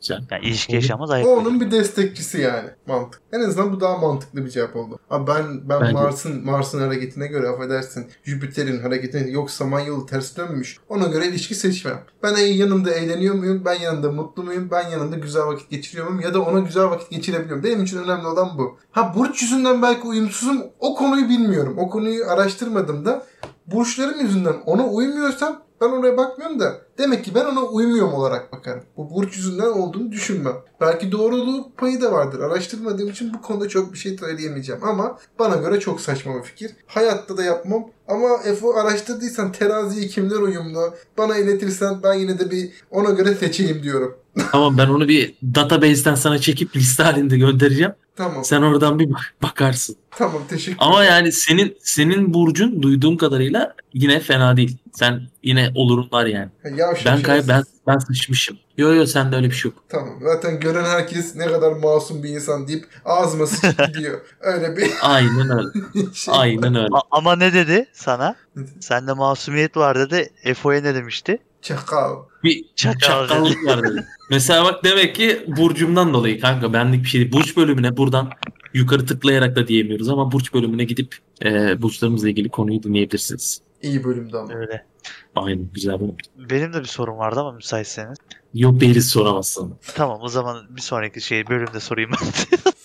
[0.00, 0.20] Güzel.
[0.30, 0.82] Yani ilişki Olur.
[0.82, 2.68] yaşanmaz, ayak O onun bir destekçisi yani.
[2.86, 3.20] Mantık.
[3.32, 4.98] En azından bu daha mantıklı bir cevap oldu.
[5.10, 10.78] Abi ben ben Bence- Mars'ın Mars'ın hareketine göre affedersin Jüpiter'in hareketine yok Samanyolu ters dönmüş.
[10.88, 12.00] Ona göre ilişki seçmem.
[12.22, 13.62] Ben en yanında eğleniyor muyum?
[13.64, 14.68] Ben yanında mutlu muyum?
[14.70, 16.20] Ben yanında güzel vakit geçiriyor muyum?
[16.20, 17.64] Ya da ona güzel vakit geçirebiliyorum.
[17.64, 18.78] Benim için önemli olan bu.
[18.90, 20.62] Ha burç yüzünden belki uyumsuzum.
[20.80, 21.74] O konuyu bilmiyorum.
[21.78, 23.26] O konuyu araştırmadım da
[23.66, 28.82] burçlarım yüzünden ona uymuyorsam Ben oraya bakmıyorum da demek ki ben ona uymuyorum olarak bakarım.
[28.96, 30.56] Bu burç yüzünden olduğunu düşünmem.
[30.80, 32.40] Belki doğruluğu payı da vardır.
[32.40, 36.70] Araştırmadığım için bu konuda çok bir şey söyleyemeyeceğim ama bana göre çok saçma bir fikir.
[36.86, 42.70] Hayatta da yapmam ama Efo araştırdıysan teraziye kimler uyumlu bana iletirsen ben yine de bir
[42.90, 44.14] ona göre seçeyim diyorum.
[44.52, 47.92] Tamam ben onu bir database'ten sana çekip liste halinde göndereceğim.
[48.16, 48.44] Tamam.
[48.44, 49.96] Sen oradan bir bak- bakarsın.
[50.10, 54.76] Tamam teşekkür Ama yani senin senin burcun duyduğum kadarıyla yine fena değil.
[54.92, 56.48] Sen yine olurun var yani.
[56.76, 58.58] Yavşak Ben kay ben ben sıçmışım.
[58.78, 59.84] Yo yo sende öyle bir şey yok.
[59.88, 60.18] Tamam.
[60.22, 64.20] Zaten gören herkes ne kadar masum bir insan deyip ağzıma sıçıp gidiyor.
[64.40, 65.68] Öyle bir Aynen öyle.
[66.14, 66.34] şey.
[66.36, 66.88] Aynen öyle.
[66.92, 68.34] A- ama ne dedi sana?
[68.80, 70.30] Sende masumiyet var dedi.
[70.44, 71.38] Efo'ya ne demişti?
[71.62, 72.16] Çakal.
[72.44, 74.06] Bir Çakal çakallık var dedi.
[74.30, 77.32] Mesela bak demek ki burcumdan dolayı kanka benlik bir şey değil.
[77.32, 78.30] Burç bölümüne buradan
[78.74, 83.60] yukarı tıklayarak da diyemiyoruz ama burç bölümüne gidip e, burçlarımızla ilgili konuyu dinleyebilirsiniz.
[83.82, 84.54] İyi bölümdü ama.
[84.54, 84.86] Öyle.
[85.34, 86.16] Aynen güzel bu.
[86.36, 88.18] Benim de bir sorum vardı ama müsaitseniz.
[88.54, 89.74] Yok değiliz soramazsın.
[89.94, 92.28] Tamam o zaman bir sonraki şey bölümde sorayım ben.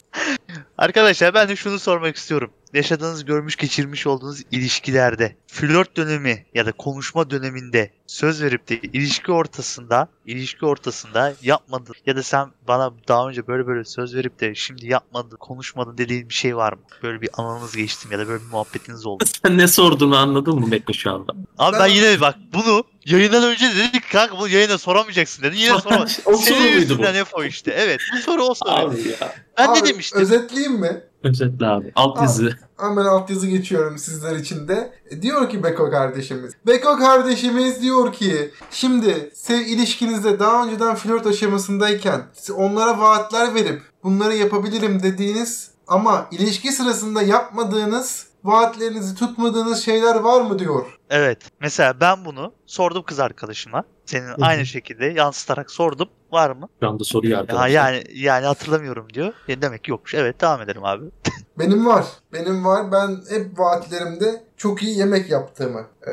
[0.78, 2.52] Arkadaşlar ben de şunu sormak istiyorum.
[2.74, 9.32] Yaşadığınız, görmüş, geçirmiş olduğunuz ilişkilerde flört dönemi ya da konuşma döneminde söz verip de ilişki
[9.32, 14.56] ortasında, ilişki ortasında yapmadın ya da sen bana daha önce böyle böyle söz verip de
[14.56, 16.80] şimdi yapmadın, konuşmadın dediğin bir şey var mı?
[17.04, 19.24] Böyle bir anınız geçti mi ya da böyle bir muhabbetiniz oldu.
[19.46, 21.34] Sen ne sorduğunu anladın mı Mekko şu anda?
[21.58, 25.58] Abi ben yine bak bunu yayından önce dedik kanka bunu yayına soramayacaksın dedin.
[25.58, 26.06] Yine sorama.
[26.26, 26.80] o soru Senin muydu bu?
[26.82, 27.72] yüzünden hep o işte.
[27.78, 28.00] Evet.
[28.14, 28.70] Bu soru o soru.
[28.72, 29.34] Abi ya.
[29.58, 30.22] ben Abi, ne demiştim?
[30.22, 31.02] Özetleyeyim mi?
[31.24, 31.92] Özetle abi.
[31.96, 32.58] Alt yazı.
[32.80, 34.94] Hemen altyazı geçiyorum sizler için de.
[35.12, 36.54] E, Diyor ki Beko kardeşimiz.
[36.68, 42.22] Beko kardeşimiz diyor ki şimdi sev ilişkinizde daha önceden flört aşamasındayken
[42.56, 50.60] onlara vaatler verip bunları yapabilirim dediğiniz ama ilişki sırasında yapmadığınız vaatlerinizi tutmadığınız şeyler var mı
[50.60, 50.86] diyor.
[51.10, 51.40] Evet.
[51.62, 53.84] Mesela ben bunu sordum kız arkadaşıma.
[54.06, 54.36] Senin hı.
[54.42, 56.10] aynı şekilde yansıtarak sordum.
[56.32, 56.70] Var mı?
[56.84, 57.68] Şu anda soruyor Ya arkadaşlar.
[57.68, 59.34] yani yani hatırlamıyorum diyor.
[59.48, 60.14] Ya demek ki yokmuş.
[60.16, 61.06] Evet devam edelim abi.
[61.60, 62.06] Benim var.
[62.34, 62.92] Benim var.
[62.92, 66.12] Ben hep vaatlerimde çok iyi yemek yaptığımı e,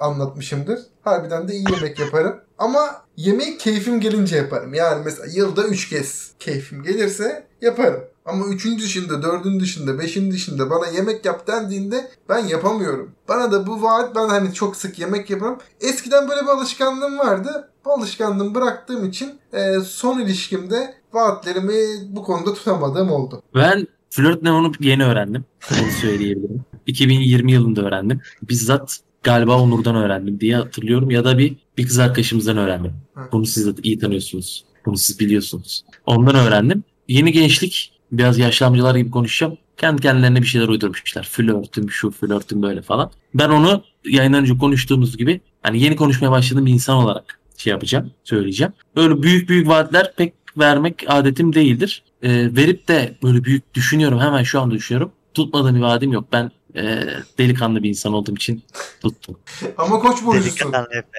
[0.00, 0.80] anlatmışımdır.
[1.02, 2.40] Harbiden de iyi yemek yaparım.
[2.58, 4.74] Ama yemeği keyfim gelince yaparım.
[4.74, 8.04] Yani mesela yılda 3 kez keyfim gelirse yaparım.
[8.26, 13.12] Ama üçün dışında, dördün dışında, beşin dışında bana yemek yap dendiğinde ben yapamıyorum.
[13.28, 15.58] Bana da bu vaat ben hani çok sık yemek yaparım.
[15.80, 17.68] Eskiden böyle bir alışkanlığım vardı.
[17.84, 21.74] Bu alışkanlığımı bıraktığım için e, son ilişkimde vaatlerimi
[22.08, 23.42] bu konuda tutamadığım oldu.
[23.54, 25.44] Ben flört ne onu yeni öğrendim.
[25.72, 26.64] Onu söyleyebilirim.
[26.86, 28.20] 2020 yılında öğrendim.
[28.48, 31.10] Bizzat galiba Onur'dan öğrendim diye hatırlıyorum.
[31.10, 32.92] Ya da bir, bir kız arkadaşımızdan öğrendim.
[33.32, 34.64] Bunu siz de iyi tanıyorsunuz.
[34.86, 35.84] Bunu siz biliyorsunuz.
[36.06, 36.84] Ondan öğrendim.
[37.08, 39.58] Yeni gençlik biraz yaşlı gibi konuşacağım.
[39.76, 41.28] Kendi kendilerine bir şeyler uydurmuşlar.
[41.30, 43.10] Flörtüm şu flörtüm böyle falan.
[43.34, 48.10] Ben onu yayından önce konuştuğumuz gibi hani yeni konuşmaya başladığım bir insan olarak şey yapacağım,
[48.24, 48.72] söyleyeceğim.
[48.96, 52.02] Böyle büyük büyük vaatler pek vermek adetim değildir.
[52.22, 55.12] Ee, verip de böyle büyük düşünüyorum hemen şu anda düşünüyorum.
[55.34, 56.24] Tutmadığım bir vaadim yok.
[56.32, 57.04] Ben e,
[57.38, 58.62] delikanlı bir insan olduğum için
[59.02, 59.38] tuttum.
[59.78, 60.72] Ama koç burcusun.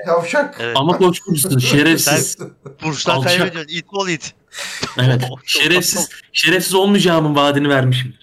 [0.07, 0.57] Yavşak.
[0.59, 0.77] Evet.
[0.77, 2.37] Ama koç burcusun şerefsiz.
[2.83, 3.37] Burçtan Alçak.
[3.37, 3.75] kaybediyorsun.
[3.75, 4.33] It ol it.
[4.97, 5.21] Evet.
[5.45, 6.09] Şerefsiz.
[6.33, 8.13] Şerefsiz olmayacağımın vaadini vermişim.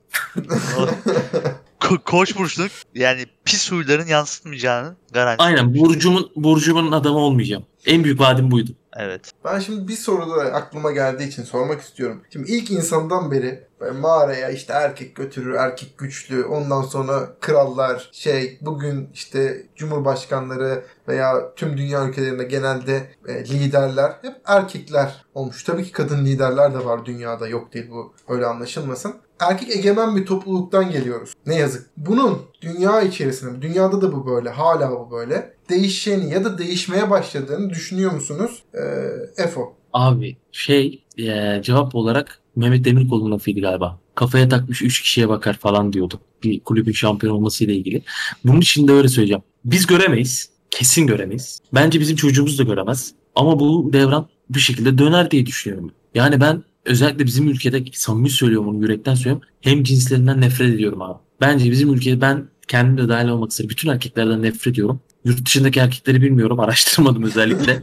[1.81, 5.47] Ko- Koç burçluk yani pis huyların yansıtmayacağının garantisi.
[5.47, 7.67] Aynen burcumun burcumun adamı olmayacağım.
[7.87, 8.71] En büyük vaadim buydu.
[9.01, 9.33] Evet.
[9.45, 12.23] Ben şimdi bir soru da aklıma geldiği için sormak istiyorum.
[12.33, 19.11] Şimdi ilk insandan beri mağaraya işte erkek götürür, erkek güçlü, ondan sonra krallar, şey bugün
[19.15, 25.65] işte cumhurbaşkanları veya tüm dünya ülkelerinde genelde e, liderler hep erkekler olmuş.
[25.65, 29.15] Tabii ki kadın liderler de var dünyada yok değil bu öyle anlaşılmasın.
[29.41, 31.35] Erkek egemen bir topluluktan geliyoruz.
[31.47, 31.91] Ne yazık.
[31.97, 35.55] Bunun dünya içerisinde, dünyada da bu böyle, hala bu böyle.
[35.71, 38.63] Değişeceğini ya da değişmeye başladığını düşünüyor musunuz?
[38.75, 39.77] Ee, Efo.
[39.93, 44.01] Abi şey e, cevap olarak Mehmet Demirkol'un lafıydı galiba.
[44.15, 46.21] Kafaya takmış 3 kişiye bakar falan diyordu.
[46.43, 48.03] Bir kulübün şampiyon olmasıyla ilgili.
[48.45, 49.43] Bunun için de öyle söyleyeceğim.
[49.65, 50.51] Biz göremeyiz.
[50.71, 51.61] Kesin göremeyiz.
[51.75, 53.15] Bence bizim çocuğumuz da göremez.
[53.35, 55.93] Ama bu devran bir şekilde döner diye düşünüyorum.
[56.15, 59.43] Yani ben özellikle bizim ülkede samimi söylüyorum bunu yürekten söylüyorum.
[59.61, 61.19] Hem cinslerinden nefret ediyorum abi.
[61.41, 65.01] Bence bizim ülkede ben kendim de dahil olmak üzere bütün erkeklerden nefret ediyorum.
[65.25, 66.61] Yurt dışındaki erkekleri bilmiyorum.
[66.71, 67.83] Araştırmadım özellikle.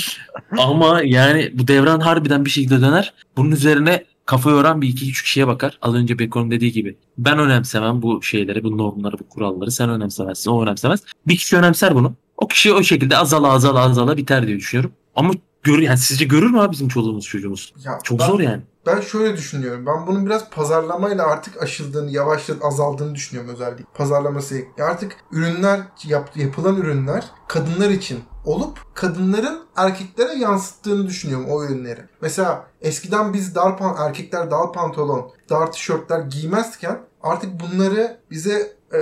[0.58, 3.14] Ama yani bu devran harbiden bir şekilde döner.
[3.36, 5.78] Bunun üzerine kafa yoran bir iki üç kişiye bakar.
[5.82, 6.96] Az önce Beko'nun dediği gibi.
[7.18, 9.70] Ben önemsemem bu şeyleri, bu normları, bu kuralları.
[9.70, 11.00] Sen önemsemezsin, o önemsemez.
[11.26, 12.14] Bir kişi önemser bunu.
[12.36, 14.92] O kişi o şekilde azala azala azala biter diye düşünüyorum.
[15.14, 15.32] Ama
[15.68, 17.74] gör, yani sizce görür mü abi bizim çoluğumuz çocuğumuz?
[17.84, 18.62] Ya Çok ben- zor yani.
[18.86, 19.86] ben şöyle düşünüyorum.
[19.86, 23.84] Ben bunun biraz pazarlamayla artık aşıldığını, yavaşça azaldığını düşünüyorum özellikle.
[23.94, 24.60] Pazarlaması.
[24.80, 32.00] Artık ürünler, yap, yapılan ürünler kadınlar için olup kadınların erkeklere yansıttığını düşünüyorum o ürünleri.
[32.22, 38.98] Mesela eskiden biz dar pan erkekler dar pantolon, dar tişörtler giymezken artık bunları bize e,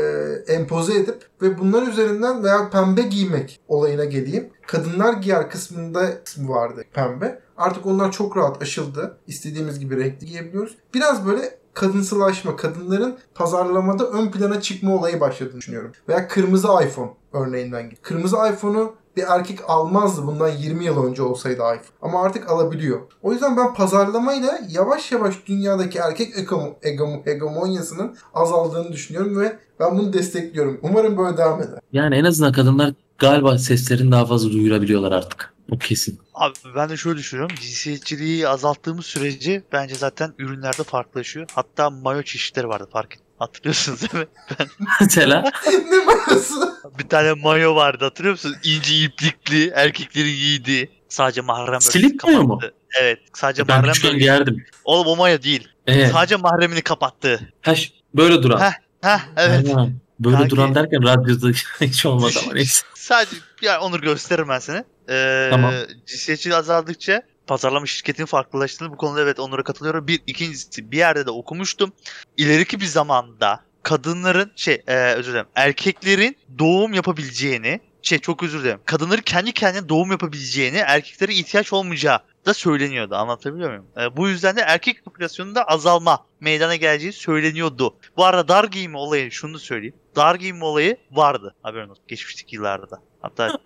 [0.52, 4.50] empoze edip ve bunlar üzerinden veya pembe giymek olayına geleyim.
[4.66, 7.40] Kadınlar giyer kısmında kısmı vardı pembe.
[7.56, 9.18] Artık onlar çok rahat aşıldı.
[9.26, 10.76] İstediğimiz gibi renkli giyebiliyoruz.
[10.94, 15.92] Biraz böyle kadınsılaşma, kadınların pazarlamada ön plana çıkma olayı başladığını düşünüyorum.
[16.08, 17.92] Veya kırmızı iPhone örneğinden.
[18.02, 21.80] Kırmızı iPhone'u bir erkek almazdı bundan 20 yıl önce olsaydı iPhone.
[22.02, 23.00] Ama artık alabiliyor.
[23.22, 29.98] O yüzden ben pazarlamayla yavaş yavaş dünyadaki erkek egom- egom- hegemonyasının azaldığını düşünüyorum ve ben
[29.98, 30.78] bunu destekliyorum.
[30.82, 31.78] Umarım böyle devam eder.
[31.92, 35.52] Yani en azından kadınlar galiba seslerini daha fazla duyurabiliyorlar artık.
[35.72, 36.18] O kesin.
[36.34, 37.56] Abi ben de şöyle düşünüyorum.
[37.60, 41.46] Cinsiyetçiliği azalttığımız sürece bence zaten ürünlerde farklılaşıyor.
[41.54, 43.20] Hatta mayo çeşitleri vardı fark et.
[43.38, 44.26] Hatırlıyorsunuz değil mi?
[45.00, 45.44] Mesela
[45.90, 46.76] ne mayası?
[46.98, 48.56] Bir tane mayo vardı hatırlıyor musunuz?
[48.64, 50.90] İnci iplikli erkeklerin giydiği.
[51.08, 52.48] Sadece mahrem Slip mayo mu?
[52.58, 52.74] kapattı.
[53.00, 53.18] Evet.
[53.34, 54.18] Sadece ben mahrem bölgesi.
[54.18, 54.64] giyerdim.
[54.84, 55.68] Oğlum o mayo değil.
[55.86, 56.12] Evet.
[56.12, 57.52] Sadece mahremini kapattı.
[57.62, 58.60] Ha, ş- böyle duran.
[58.60, 58.72] Heh,
[59.02, 59.74] Heh evet.
[59.74, 59.88] Ha,
[60.20, 60.50] böyle Kanki.
[60.50, 61.48] duran derken radyoda
[61.80, 62.86] hiç olmaz ama neyse.
[62.94, 64.84] Sadece ya Onur gösteririm ben sana.
[65.10, 65.74] Ee, Tamam.
[66.06, 70.08] Cinsiyetçiliği azaldıkça pazarlama şirketinin farklılaştığını bu konuda evet Onur'a katılıyorum.
[70.08, 71.92] Bir ikincisi bir yerde de okumuştum.
[72.36, 78.80] İleriki bir zamanda kadınların şey e, özür dilerim erkeklerin doğum yapabileceğini şey çok özür dilerim.
[78.84, 83.14] Kadınların kendi kendine doğum yapabileceğini erkeklere ihtiyaç olmayacağı da söyleniyordu.
[83.14, 83.86] Anlatabiliyor muyum?
[84.00, 87.94] E, bu yüzden de erkek popülasyonunda azalma meydana geleceği söyleniyordu.
[88.16, 89.96] Bu arada dar giyimi olayı şunu söyleyeyim.
[90.16, 91.54] Dar giyimi olayı vardı.
[91.62, 92.04] Haberin olsun.
[92.08, 93.00] Geçmişteki yıllarda da.
[93.22, 93.44] Hatta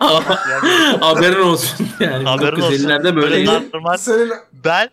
[0.50, 2.24] yani, Haberin olsun yani.
[2.28, 2.72] haberin olsun.
[2.88, 3.70] 1950'lerde böyleydi.
[3.74, 3.96] normal.
[3.96, 4.88] Senin Ben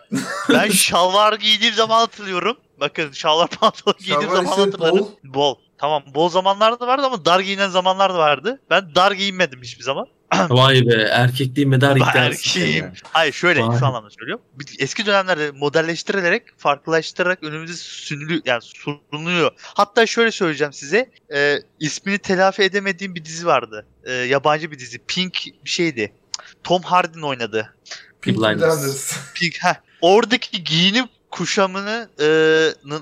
[0.49, 2.57] ben şalvar giydiğim zaman hatırlıyorum.
[2.79, 4.99] Bakın şalvar pantolon giydiğim zaman işte hatırlarım.
[4.99, 5.07] bol.
[5.23, 5.55] Bol.
[5.77, 8.61] Tamam bol zamanlarda da vardı ama dar giyinen zamanlar da vardı.
[8.69, 10.07] Ben dar giyinmedim hiçbir zaman.
[10.49, 12.19] Vay be erkekliğin medar iddiası.
[12.19, 12.91] erkeğim.
[13.03, 13.79] Hayır şöyle Vay.
[13.79, 14.45] şu anlamda söylüyorum.
[14.79, 19.51] Eski dönemlerde modelleştirilerek, farklılaştırarak önümüze sunuluyor, yani sunuluyor.
[19.57, 21.11] Hatta şöyle söyleyeceğim size.
[21.33, 23.85] E, ismini telafi edemediğim bir dizi vardı.
[24.03, 24.97] E, yabancı bir dizi.
[25.07, 26.13] Pink bir şeydi.
[26.63, 27.73] Tom Hardy'nin oynadığı.
[28.21, 29.17] Peaky Blinders.
[29.33, 29.75] Pink, heh.
[30.01, 32.09] Oradaki giyinim kuşamının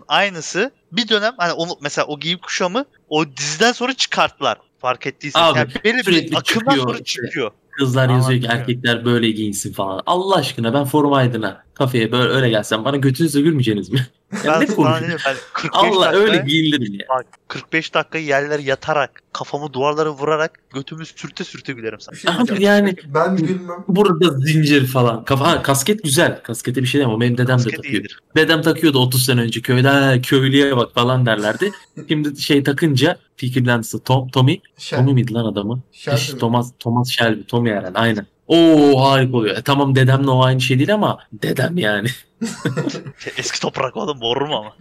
[0.08, 4.58] aynısı bir dönem hani onu mesela o giyim kuşamı o diziden sonra çıkarttılar.
[4.86, 5.48] Fark ettiyseniz.
[5.48, 7.52] Abi, yani belli bir sürekli akımdan çıkıyor sonra çıkıyor.
[7.72, 10.04] Kızlar yazıyor ki erkekler böyle giyinsin falan.
[10.06, 14.08] Allah aşkına ben forum aydına kafeye böyle öyle gelsem bana götünüzle gülmeyeceğiniz mi?
[14.46, 15.02] Ya Ben ne konuşuyorsun?
[15.02, 17.06] diyeyim, ben 45 Allah dakika, öyle giyinilir ya.
[17.10, 22.16] bak, 45 dakika yerlere yatarak kafamı duvarlara vurarak götümü sürte sürte gülerim sana.
[22.16, 23.84] Şey Abi yani Ben gülmem.
[23.88, 25.26] burada zincir falan.
[25.26, 26.42] Kafa, ha, kasket güzel.
[26.44, 27.14] Kaskete bir şey demem.
[27.16, 27.94] O benim dedem de Basket takıyor.
[27.94, 28.20] iyidir.
[28.38, 29.88] Dedem takıyordu 30 sene önce köyde.
[29.88, 31.72] Ha, köylüye bak falan derlerdi.
[32.08, 34.62] Şimdi şey takınca Peaky Blinders'ı Tom, Tommy.
[34.78, 34.98] Şer.
[34.98, 35.82] Tommy miydi lan adamı?
[35.92, 36.40] Shelby?
[36.40, 37.42] Thomas, Thomas Shelby.
[37.48, 38.28] Tommy herhalde aynen.
[38.48, 39.58] Oo harika oluyor.
[39.58, 42.08] E, tamam dedemle o aynı şey değil ama dedem yani.
[43.38, 44.76] Eski toprak oğlum borurum ama.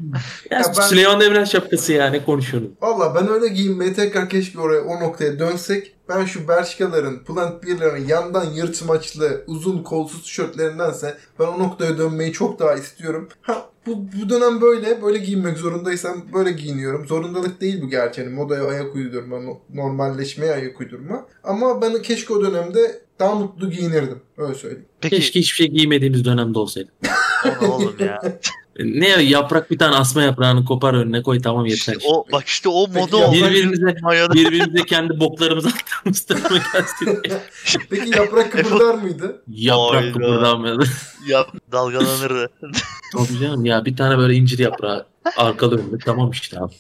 [0.50, 2.68] Ya, Ya ben- Süleyman Demirel şapkası yani konuşuyoruz.
[2.82, 5.94] Valla ben öyle giyinmeye tekrar keşke oraya o noktaya dönsek.
[6.08, 12.58] Ben şu Bershka'ların, Plant Beer'ların yandan yırtmaçlı, uzun kolsuz tişörtlerindense ben o noktaya dönmeyi çok
[12.58, 13.28] daha istiyorum.
[13.42, 17.06] Ha bu, bu dönem böyle, böyle giyinmek zorundaysam böyle giyiniyorum.
[17.06, 18.20] Zorundalık değil bu gerçi.
[18.20, 21.26] Yani modaya ayak uydurma, no- normalleşmeye ayak uydurma.
[21.44, 24.22] Ama ben keşke o dönemde daha mutlu giyinirdim.
[24.36, 24.86] Öyle söyleyeyim.
[25.00, 26.88] Peki Keşke hiçbir şey giymediğimiz dönemde olsaydı.
[27.68, 28.20] oğlum ya.
[28.24, 31.92] E, Ne yaprak bir tane asma yaprağını kopar önüne koy tamam yeter.
[31.96, 33.34] İşte o bak işte o moda oldu.
[33.34, 33.86] Birbirimize
[34.34, 37.18] birbirimize kendi boklarımızı attığımız tarafa gelsin.
[37.90, 39.42] Peki yaprak kıpırdar mıydı?
[39.48, 40.12] Yaprak Hayda.
[40.12, 40.84] kıpırdamadı.
[41.28, 42.50] ya dalgalanırdı.
[43.14, 46.74] Tabii canım ya bir tane böyle incir yaprağı arkalı önde tamam işte abi.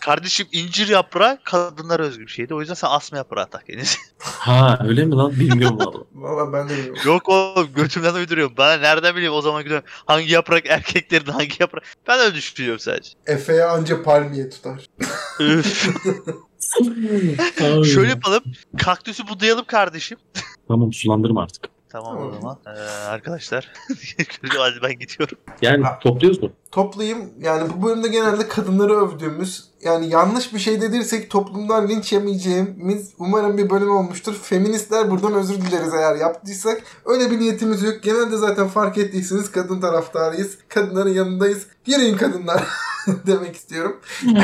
[0.00, 2.54] Kardeşim incir yaprağı kadınlara özgü bir şeydi.
[2.54, 3.98] O yüzden sen asma yaprağı tak en iyisi.
[4.24, 6.04] Ha öyle mi lan bilmiyorum valla.
[6.14, 7.02] Valla ben de bilmiyorum.
[7.06, 8.54] Yok o götümden uyduruyorum.
[8.58, 9.86] Ben nereden bileyim o zaman gidiyorum.
[10.06, 11.84] Hangi yaprak erkeklerin hangi yaprak.
[12.08, 13.10] Ben öyle düşünüyorum sadece.
[13.26, 14.86] Efe'ye anca palmiye tutar.
[17.84, 18.42] Şöyle yapalım.
[18.78, 20.18] Kaktüsü budayalım kardeşim.
[20.68, 21.73] Tamam sulandırma artık.
[21.94, 22.34] Tamam o Tamam.
[22.40, 22.58] zaman.
[22.66, 23.72] Ee, arkadaşlar.
[24.58, 25.38] Hadi ben gidiyorum.
[25.62, 26.50] Yani topluyoruz mu?
[26.70, 27.32] toplayayım.
[27.40, 33.58] Yani bu bölümde genelde kadınları övdüğümüz yani yanlış bir şey dedirsek toplumdan linç yemeyeceğimiz umarım
[33.58, 34.34] bir bölüm olmuştur.
[34.42, 36.82] Feministler buradan özür dileriz eğer yaptıysak.
[37.04, 38.02] Öyle bir niyetimiz yok.
[38.02, 40.58] Genelde zaten fark ettiyseniz kadın taraftarıyız.
[40.68, 41.66] Kadınların yanındayız.
[41.86, 42.62] Yürüyün kadınlar
[43.26, 44.00] demek istiyorum.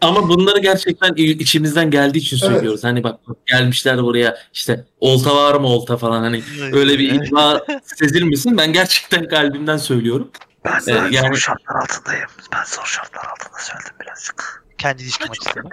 [0.00, 2.52] Ama bunları gerçekten içimizden geldiği için Evet.
[2.52, 2.84] söylüyoruz.
[2.84, 6.42] Hani bak gelmişler buraya işte olta var mı olta falan hani
[6.72, 8.56] öyle bir iddia sezilmesin.
[8.56, 10.30] Ben gerçekten kalbimden söylüyorum.
[10.64, 12.28] Ben Ee, yani- şartlar altındayım.
[12.52, 14.64] Ben zor şartlar altında söyledim birazcık.
[14.78, 15.70] Kendi ilişkim açısından.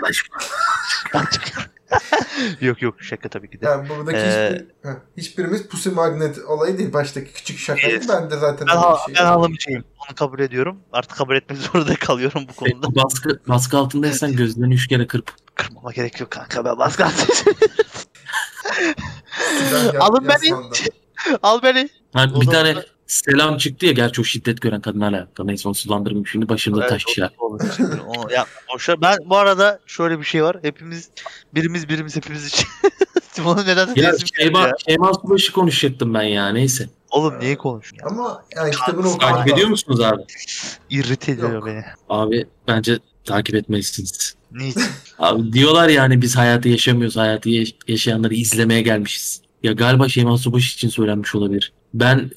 [2.62, 3.66] yok yok şaka tabii ki de.
[3.66, 6.94] Yani buradaki Ee, hiçbir, hiçbirimiz pussy magnet olayı değil.
[6.94, 7.96] Baştaki küçük şakaydı.
[7.96, 8.06] Evet.
[8.10, 9.24] Ben de zaten Ben, ha, bir şey.
[9.24, 9.84] ben halamcıyım.
[10.10, 10.80] Onu kabul ediyorum.
[10.94, 12.96] Artık kabul etmek zorunda kalıyorum bu konuda.
[12.96, 15.32] Baskı, baskı altındaysan gözlerini üç kere kırp.
[15.56, 17.60] Kırmama gerek yok kanka ben baskı altındayım.
[20.00, 20.54] Alın beni.
[21.44, 21.90] Al beni.
[22.36, 22.76] O bir tane
[23.10, 25.48] selam çıktı ya gerçi o şiddet gören kadınlarla alakalı.
[25.48, 27.34] Neyse onu sulandırmayayım şimdi başımda Evet, taşıyacak.
[27.40, 27.60] o- olur.
[28.08, 29.02] Onu yapma, boş ver.
[29.02, 30.58] Ben bu arada şöyle bir şey var.
[30.62, 31.10] Hepimiz
[31.56, 32.68] birimiz birimiz hepimiz için.
[33.46, 34.72] Bunu neden Ya Şeyma, ya.
[34.88, 36.90] Şeyma Subaşı konuşacaktım ben ya neyse.
[37.12, 38.04] Oğlum niye konuşuyorsun ya?
[38.24, 40.22] Ama yani Takip okumak Takip ediyor musunuz abi?
[40.90, 41.66] İrrite ediyor Yok.
[41.66, 41.84] beni.
[42.10, 44.36] Abi bence takip etmelisiniz.
[44.52, 44.84] Niçin?
[45.20, 47.18] Abi diyorlar yani biz hayatı yaşamıyoruz.
[47.18, 49.42] Hayatı yaş- yaşayanları izlemeye gelmişiz.
[49.64, 51.74] Ya galiba Şeyma Subaşı için söylenmiş olabilir.
[51.94, 52.32] Ben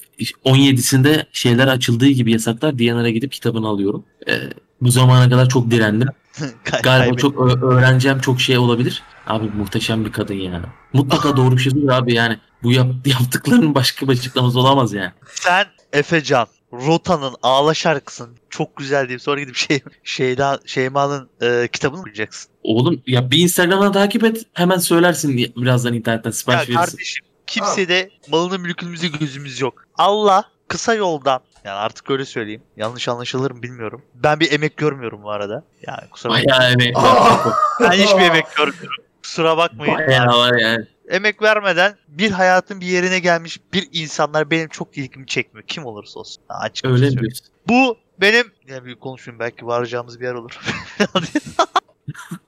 [0.45, 4.05] 17'sinde şeyler açıldığı gibi yasaklar Diyanar'a gidip kitabını alıyorum.
[4.27, 4.33] Ee,
[4.81, 6.07] bu zamana kadar çok direndim.
[6.83, 9.03] Galiba çok öğreneceğim çok şey olabilir.
[9.27, 10.65] Abi muhteşem bir kadın yani.
[10.93, 12.37] Mutlaka doğru bir şey söylüyor abi yani.
[12.63, 15.11] Bu yap- yaptıklarının başka bir açıklaması olamaz yani.
[15.35, 21.99] Sen Efecan Rota'nın Ağla şarkısını çok güzel deyip sonra gidip şey Şeyda Şeyma'nın e, kitabını
[21.99, 22.51] okuyacaksın.
[22.63, 26.75] Oğlum ya bir Instagram'dan takip et hemen söylersin diye birazdan internetten Ya sipariş verirsin.
[26.75, 29.85] kardeşim kimsede malını mülkümüzü gözümüz yok.
[29.97, 32.63] Allah kısa yoldan yani artık öyle söyleyeyim.
[32.77, 34.01] Yanlış anlaşılır mı bilmiyorum.
[34.15, 35.63] Ben bir emek görmüyorum bu arada.
[35.87, 36.49] Yani kusura bakmayın.
[36.49, 37.53] Bayağı emek var.
[37.79, 39.03] Ben hiçbir emek görmüyorum.
[39.23, 39.97] Kusura bakmayın.
[39.97, 40.85] Bayağı var yani.
[41.09, 45.67] Emek vermeden bir hayatın bir yerine gelmiş bir insanlar benim çok ilgimi çekmiyor.
[45.67, 46.43] Kim olursa olsun.
[46.49, 47.19] Açık Öyle söyleyeyim.
[47.19, 47.45] diyorsun?
[47.67, 50.59] Bu benim ya bir konuşayım belki varacağımız bir yer olur.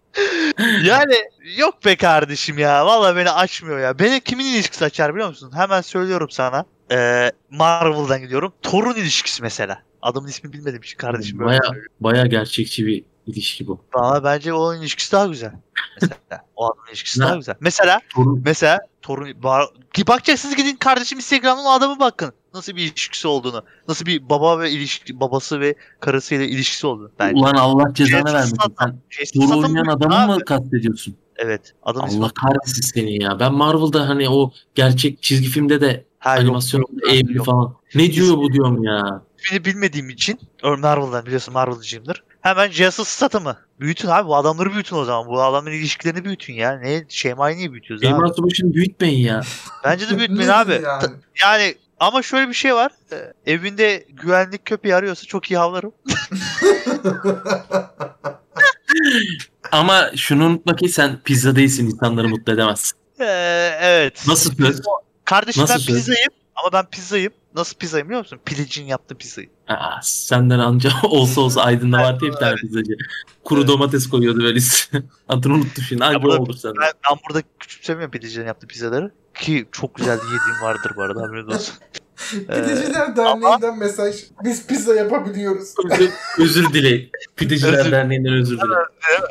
[0.84, 1.16] yani
[1.57, 2.86] yok be kardeşim ya.
[2.86, 3.99] Valla beni açmıyor ya.
[3.99, 5.51] Beni kimin ilişkisi açar biliyor musun?
[5.55, 6.66] Hemen söylüyorum sana.
[6.91, 8.53] Ee, Marvel'dan gidiyorum.
[8.61, 9.82] Thor'un ilişkisi mesela.
[10.01, 11.39] Adamın ismini bilmediğim için kardeşim.
[11.39, 11.59] Baya,
[11.99, 13.86] baya gerçekçi bir ilişki bu.
[13.93, 15.51] Valla bence onun ilişkisi daha güzel.
[16.01, 16.45] Mesela.
[16.55, 17.55] o adamın ilişkisi daha güzel.
[17.59, 19.34] Mesela Torun, Mesela torun.
[19.93, 22.34] Ki Bakacaksınız gidin kardeşim Instagram'dan o adamı bakın.
[22.56, 23.64] Nasıl bir ilişkisi olduğunu.
[23.88, 27.12] Nasıl bir baba ve ilişki babası ve karısıyla ilişkisi olduğunu.
[27.20, 27.36] Bence.
[27.41, 28.58] ulan Allah cezanı vermesin.
[28.80, 30.32] Sen Statham oynayan adamı abi.
[30.32, 31.16] mı kastediyorsun?
[31.38, 31.74] Evet.
[31.84, 32.03] Adam.
[32.03, 33.39] Allah kahretsin seni ya.
[33.39, 37.45] Ben Marvel'da hani o gerçek çizgi filmde de Ha, yok, yok, evli yok.
[37.45, 37.76] falan.
[37.95, 39.22] Ne diyor bu diyorum ya.
[39.43, 42.24] İsmini bilmediğim için Ör- Marvel'dan biliyorsun Marvel'cıyımdır.
[42.41, 43.58] Hemen Jason Statham'ı.
[43.80, 45.28] Büyütün abi bu adamları büyütün o zaman.
[45.28, 46.80] Bu adamların ilişkilerini büyütün ya.
[46.80, 48.53] Ne Şeyma'yı niye büyütüyoruz abi?
[48.56, 49.41] Şeyma büyütmeyin ya.
[49.84, 50.72] Bence de büyütmeyin abi.
[50.72, 51.01] Yani?
[51.01, 52.91] Ta- Yani ama şöyle bir şey var.
[53.12, 55.91] Ee, Evinde güvenlik köpeği arıyorsa çok iyi havlarım.
[59.72, 62.98] Ama şunu unutma ki sen pizza değilsin insanları mutlu edemezsin.
[63.20, 63.26] Ee,
[63.82, 64.24] evet.
[64.28, 64.82] Nasıl söz?
[65.26, 65.96] Kardeşim Nasıl ben söz?
[65.96, 67.34] pizzayım ama ben pizzayım.
[67.56, 68.39] Nasıl pizzayım biliyor musun?
[68.45, 69.49] Pilincin yaptığı pizzayı.
[69.68, 72.93] Aa, senden anca olsa olsa Aydın'da var diye bir tane pizzacı.
[73.43, 73.70] Kuru Evet.
[73.70, 75.03] domates koyuyordu böyle üstüne.
[75.30, 76.03] Adını unuttum şimdi.
[76.06, 76.82] Anca bu da- o olur senden.
[76.82, 79.12] Ben, ben burada küçümsemiyorum pidecilerin yaptığı pizzaları.
[79.34, 81.76] Ki çok güzel yediğim vardır bu arada haberiniz olsun.
[82.34, 84.16] Ee, Pideciler Derneği'nden mesaj.
[84.43, 85.74] Biz pizza yapabiliyoruz.
[85.91, 87.12] Özür, özür dileyin.
[87.36, 88.72] Pideciler Özür- Derneği'nden özür dilerim.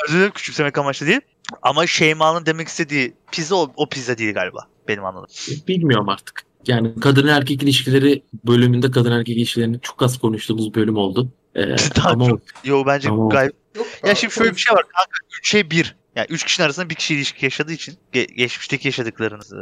[0.08, 1.20] Özür dilerim küçümsemek amaçlı değil.
[1.62, 4.66] Ama Şeyma'nın demek istediği pizza o, o pizza değil galiba.
[4.88, 5.28] Benim anladığım.
[5.68, 6.42] Bilmiyorum artık.
[6.68, 11.28] Yani kadın erkek ilişkileri bölümünde kadın erkek ilişkilerini çok az konuştuğumuz bölüm oldu.
[11.56, 12.28] Ee, ama.
[12.64, 13.28] Yo bence Tamam.
[13.28, 13.52] gayet.
[13.76, 15.10] Yok, Ya şimdi şöyle bir şey var kanka.
[15.38, 15.96] Üç şey bir.
[16.16, 19.52] Yani üç kişinin arasında bir kişi ilişki yaşadığı için ge- geçmişteki yaşadıklarınız.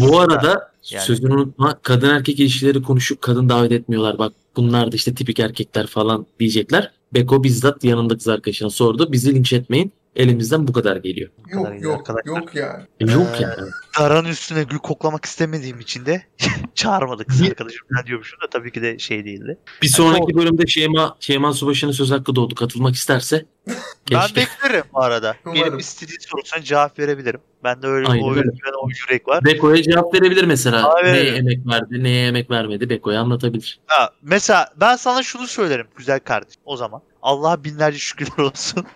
[0.00, 1.04] bu arada Yani.
[1.04, 4.18] sözünü unutma kadın erkek ilişkileri konuşup kadın davet etmiyorlar.
[4.18, 6.90] Bak bunlar da işte tipik erkekler falan diyecekler.
[7.14, 9.12] Beko bizzat yanındaki kız arkadaşına sordu.
[9.12, 9.92] Bizi linç etmeyin.
[10.18, 11.30] Elimizden bu kadar geliyor.
[11.48, 12.36] Yok kadar yok arkadaşlar.
[12.40, 12.84] yok yani.
[13.00, 13.70] E, Yok Ee, yani.
[13.98, 16.22] Daran üstüne gül koklamak istemediğim için de
[16.74, 17.86] çağırmadı kız arkadaşım.
[17.96, 19.58] Ben diyormuşum da tabii ki de şey değildi.
[19.82, 22.54] Bir sonraki bölümde Şeyma, Şeyma Subaşı'nın söz hakkı doğdu.
[22.54, 23.74] Katılmak isterse Ben
[24.20, 24.36] keşke.
[24.40, 25.36] beklerim bu arada.
[25.46, 25.62] Umarım.
[25.64, 27.40] Benim istediği sorusuna cevap verebilirim.
[27.64, 28.50] Ben de öyle Aynen o, öyle.
[28.82, 29.44] o yürek var.
[29.44, 30.90] Beko'ya cevap verebilir mesela.
[30.94, 31.06] Abi.
[31.12, 32.90] Neye emek verdi, neye emek vermedi.
[32.90, 33.80] Beko'ya anlatabilir.
[33.86, 37.02] Ha, mesela ben sana şunu söylerim güzel kardeşim o zaman.
[37.22, 38.86] Allah'a binlerce şükürler olsun.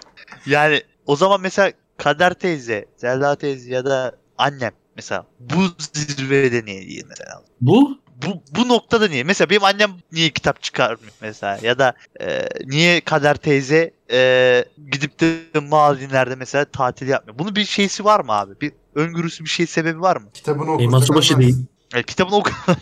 [0.46, 5.62] yani o zaman mesela Kader teyze, Zelda teyze ya da annem mesela bu
[5.94, 7.42] zirvede niye değil mesela.
[7.60, 9.24] Bu bu, bu noktada niye?
[9.24, 11.58] Mesela benim annem niye kitap çıkarmıyor mesela?
[11.62, 17.38] Ya da e, niye Kader teyze e, gidip de Maldivler'de mesela tatil yapmıyor?
[17.38, 18.60] Bunun bir şeysi var mı abi?
[18.60, 20.26] Bir öngörüsü bir şey sebebi var mı?
[20.34, 21.56] Kitabını E, okursak masa başı değil.
[21.94, 22.50] E, kitabını oku.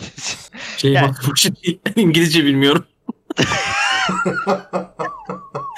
[0.77, 1.81] Şey Yani- masa başı değil.
[1.97, 2.85] İngilizce bilmiyorum.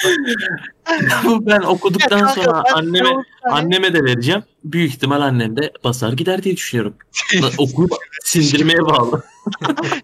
[1.41, 3.09] Ben okuduktan Ya kanka, sonra ben- anneme
[3.45, 4.43] anneme de vereceğim.
[4.65, 6.95] Büyük ihtimal annem de basar gider diye düşünüyorum.
[7.59, 7.93] Okuyup
[8.25, 9.23] sindirmeye bağlı.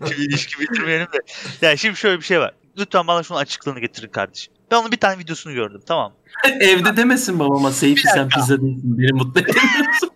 [0.08, 1.18] Şimdi ilişki bitirmeyelim de.
[1.62, 2.52] Yani şimdi şöyle bir şey var.
[2.78, 4.54] Lütfen bana şunu açıklığını getirin kardeşim.
[4.70, 6.12] Ben onun bir tane videosunu gördüm tamam?
[6.60, 10.10] Evde demesin babama Seyfi sen pizza değilsin beni mutlu edemiyorsun.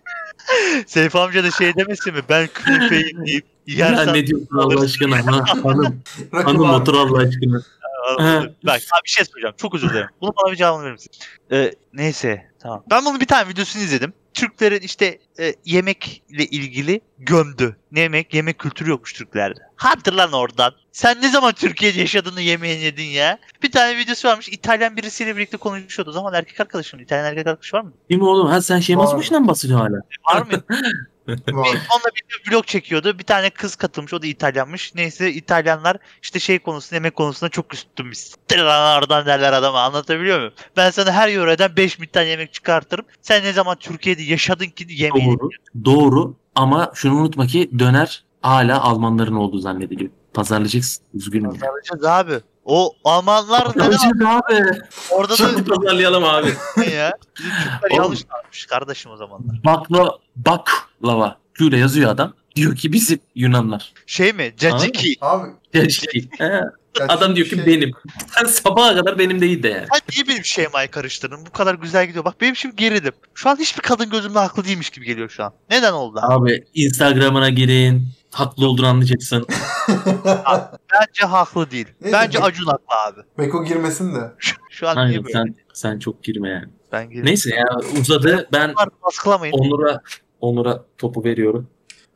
[0.87, 2.19] Seyfi amca da şey demesin mi?
[2.29, 4.13] Ben künefeyim deyip Ya yersen...
[4.13, 5.17] ne diyorsun Allah aşkına?
[5.17, 7.61] Ha, hanım, hanım otur Allah aşkına.
[8.65, 9.55] Bak abi bir şey soracağım.
[9.57, 10.09] Çok özür dilerim.
[10.21, 11.11] Bunu bana bir cevabını verir misin?
[11.51, 12.83] Ee, neyse tamam.
[12.89, 14.13] Ben bunun bir tane videosunu izledim.
[14.33, 17.77] Türklerin işte e, yemekle ilgili gömdü.
[17.91, 18.33] Ne yemek?
[18.33, 19.59] Yemek kültürü yokmuş Türklerde.
[19.75, 20.73] Hadi lan oradan.
[20.91, 23.39] Sen ne zaman Türkiye'de yaşadığını yemeğini yedin ya?
[23.63, 24.49] Bir tane videosu varmış.
[24.49, 26.09] İtalyan birisiyle birlikte konuşuyordu.
[26.09, 26.99] O zaman erkek arkadaşım.
[26.99, 27.93] İtalyan erkek arkadaş var mı?
[28.09, 28.47] Mi oğlum?
[28.47, 30.01] Ha sen şey basmışla mı basıyorsun hala?
[30.33, 30.63] Var mı?
[31.27, 31.37] Var.
[31.47, 33.19] Bir- Onunla bir vlog çekiyordu.
[33.19, 34.13] Bir tane kız katılmış.
[34.13, 34.95] O da İtalyanmış.
[34.95, 38.19] Neyse İtalyanlar işte şey konusunda yemek konusunda çok üstünmüş.
[38.97, 39.81] Oradan derler adama.
[39.81, 40.53] Anlatabiliyor muyum?
[40.77, 43.05] Ben sana her yöreden 5 bin tane yemek çıkartırım.
[43.21, 45.25] Sen ne zaman Türkiye'de yaşadın ki yemeği.
[45.25, 45.49] Doğru.
[45.85, 46.35] Doğru.
[46.55, 50.11] Ama şunu unutma ki döner hala Almanların olduğu zannediliyor.
[50.33, 51.03] Pazarlayacaksın.
[51.13, 51.45] Üzgünüm.
[51.45, 51.51] ya.
[51.59, 52.33] Pazarlayacağız abi.
[52.65, 54.79] O Almanlar Pazarlayacağız abi.
[55.09, 56.53] orada da pazarlayalım abi.
[56.77, 57.11] ne ya?
[57.35, 59.63] Türkler yanlış kalmış kardeşim o zamanlar.
[59.65, 61.37] Bakla, baklava.
[61.57, 62.33] Şöyle yazıyor adam.
[62.55, 63.93] Diyor ki bizim Yunanlar.
[64.05, 64.53] Şey mi?
[64.57, 65.15] Caciki.
[65.21, 65.49] Abi
[65.91, 67.91] şey, ya adam diyor ki şey- benim.
[68.35, 69.87] Sen sabaha kadar benim değil de yani.
[69.93, 71.45] Sen niye benim şeymayı karıştırdın?
[71.45, 72.25] Bu kadar güzel gidiyor.
[72.25, 73.13] Bak benim şimdi geridim.
[73.33, 75.53] Şu an hiçbir kadın gözümde haklı değilmiş gibi geliyor şu an.
[75.69, 76.33] Neden oldu abi?
[76.33, 78.07] Abi Instagram'ına girin.
[78.33, 79.47] Haklı olduğunu anlayacaksın.
[80.93, 81.87] Bence haklı değil.
[82.01, 83.21] Neyse, Bence bir- Acun haklı abi.
[83.37, 84.31] Beko girmesin de.
[84.69, 86.69] Şu an Aynen sen, sen çok girme yani.
[86.91, 87.25] Ben girdim.
[87.25, 87.65] Neyse ya
[87.99, 88.47] uzadı.
[88.53, 88.73] Ben
[89.05, 89.53] baskılamayın.
[89.53, 90.01] Onur'a
[90.41, 91.67] Onur'a topu veriyorum.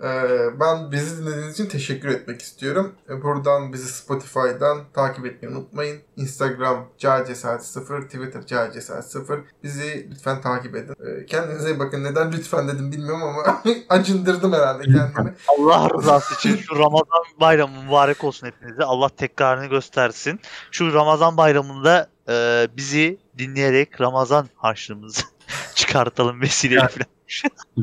[0.03, 2.95] Ee, ben bizi dinlediğiniz için teşekkür etmek istiyorum.
[3.09, 6.01] Ee, Buradan bizi Spotify'dan takip etmeyi unutmayın.
[6.15, 9.39] Instagram Cacesaat 0, Twitter Cacesaat 0.
[9.63, 10.95] Bizi lütfen takip edin.
[11.05, 12.03] Ee, Kendinize iyi bakın.
[12.03, 15.35] Neden lütfen dedim bilmiyorum ama acındırdım herhalde kendimi.
[15.59, 18.83] Allah rızası için şu Ramazan bayramı mübarek olsun hepinize.
[18.83, 20.39] Allah tekrarını göstersin.
[20.71, 25.21] Şu Ramazan bayramında e, bizi dinleyerek Ramazan harçlığımızı
[25.75, 27.16] çıkartalım vesileyle falan.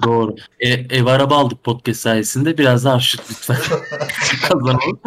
[0.03, 0.37] Doğru.
[0.61, 2.59] E, ev araba aldık podcast sayesinde.
[2.59, 3.57] Biraz daha harçlık lütfen
[4.49, 5.01] kazanalım.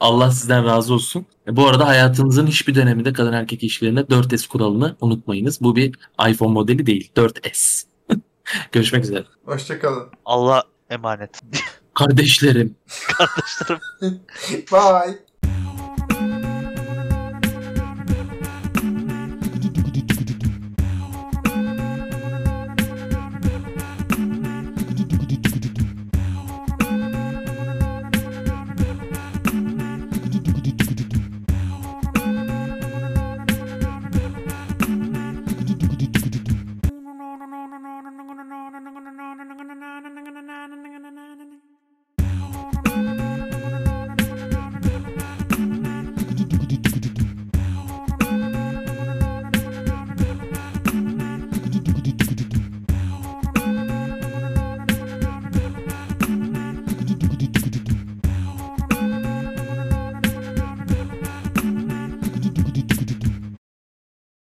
[0.00, 1.26] Allah sizden razı olsun.
[1.48, 5.60] E, bu arada hayatınızın hiçbir döneminde kadın erkek ilişkilerinde 4S kuralını unutmayınız.
[5.60, 5.94] Bu bir
[6.28, 7.12] iPhone modeli değil.
[7.16, 7.84] 4S.
[8.72, 9.24] Görüşmek üzere.
[9.44, 10.08] Hoşçakalın.
[10.24, 11.40] Allah emanet.
[11.94, 12.76] Kardeşlerim.
[13.18, 14.20] Kardeşlerim.
[14.72, 15.23] Bye.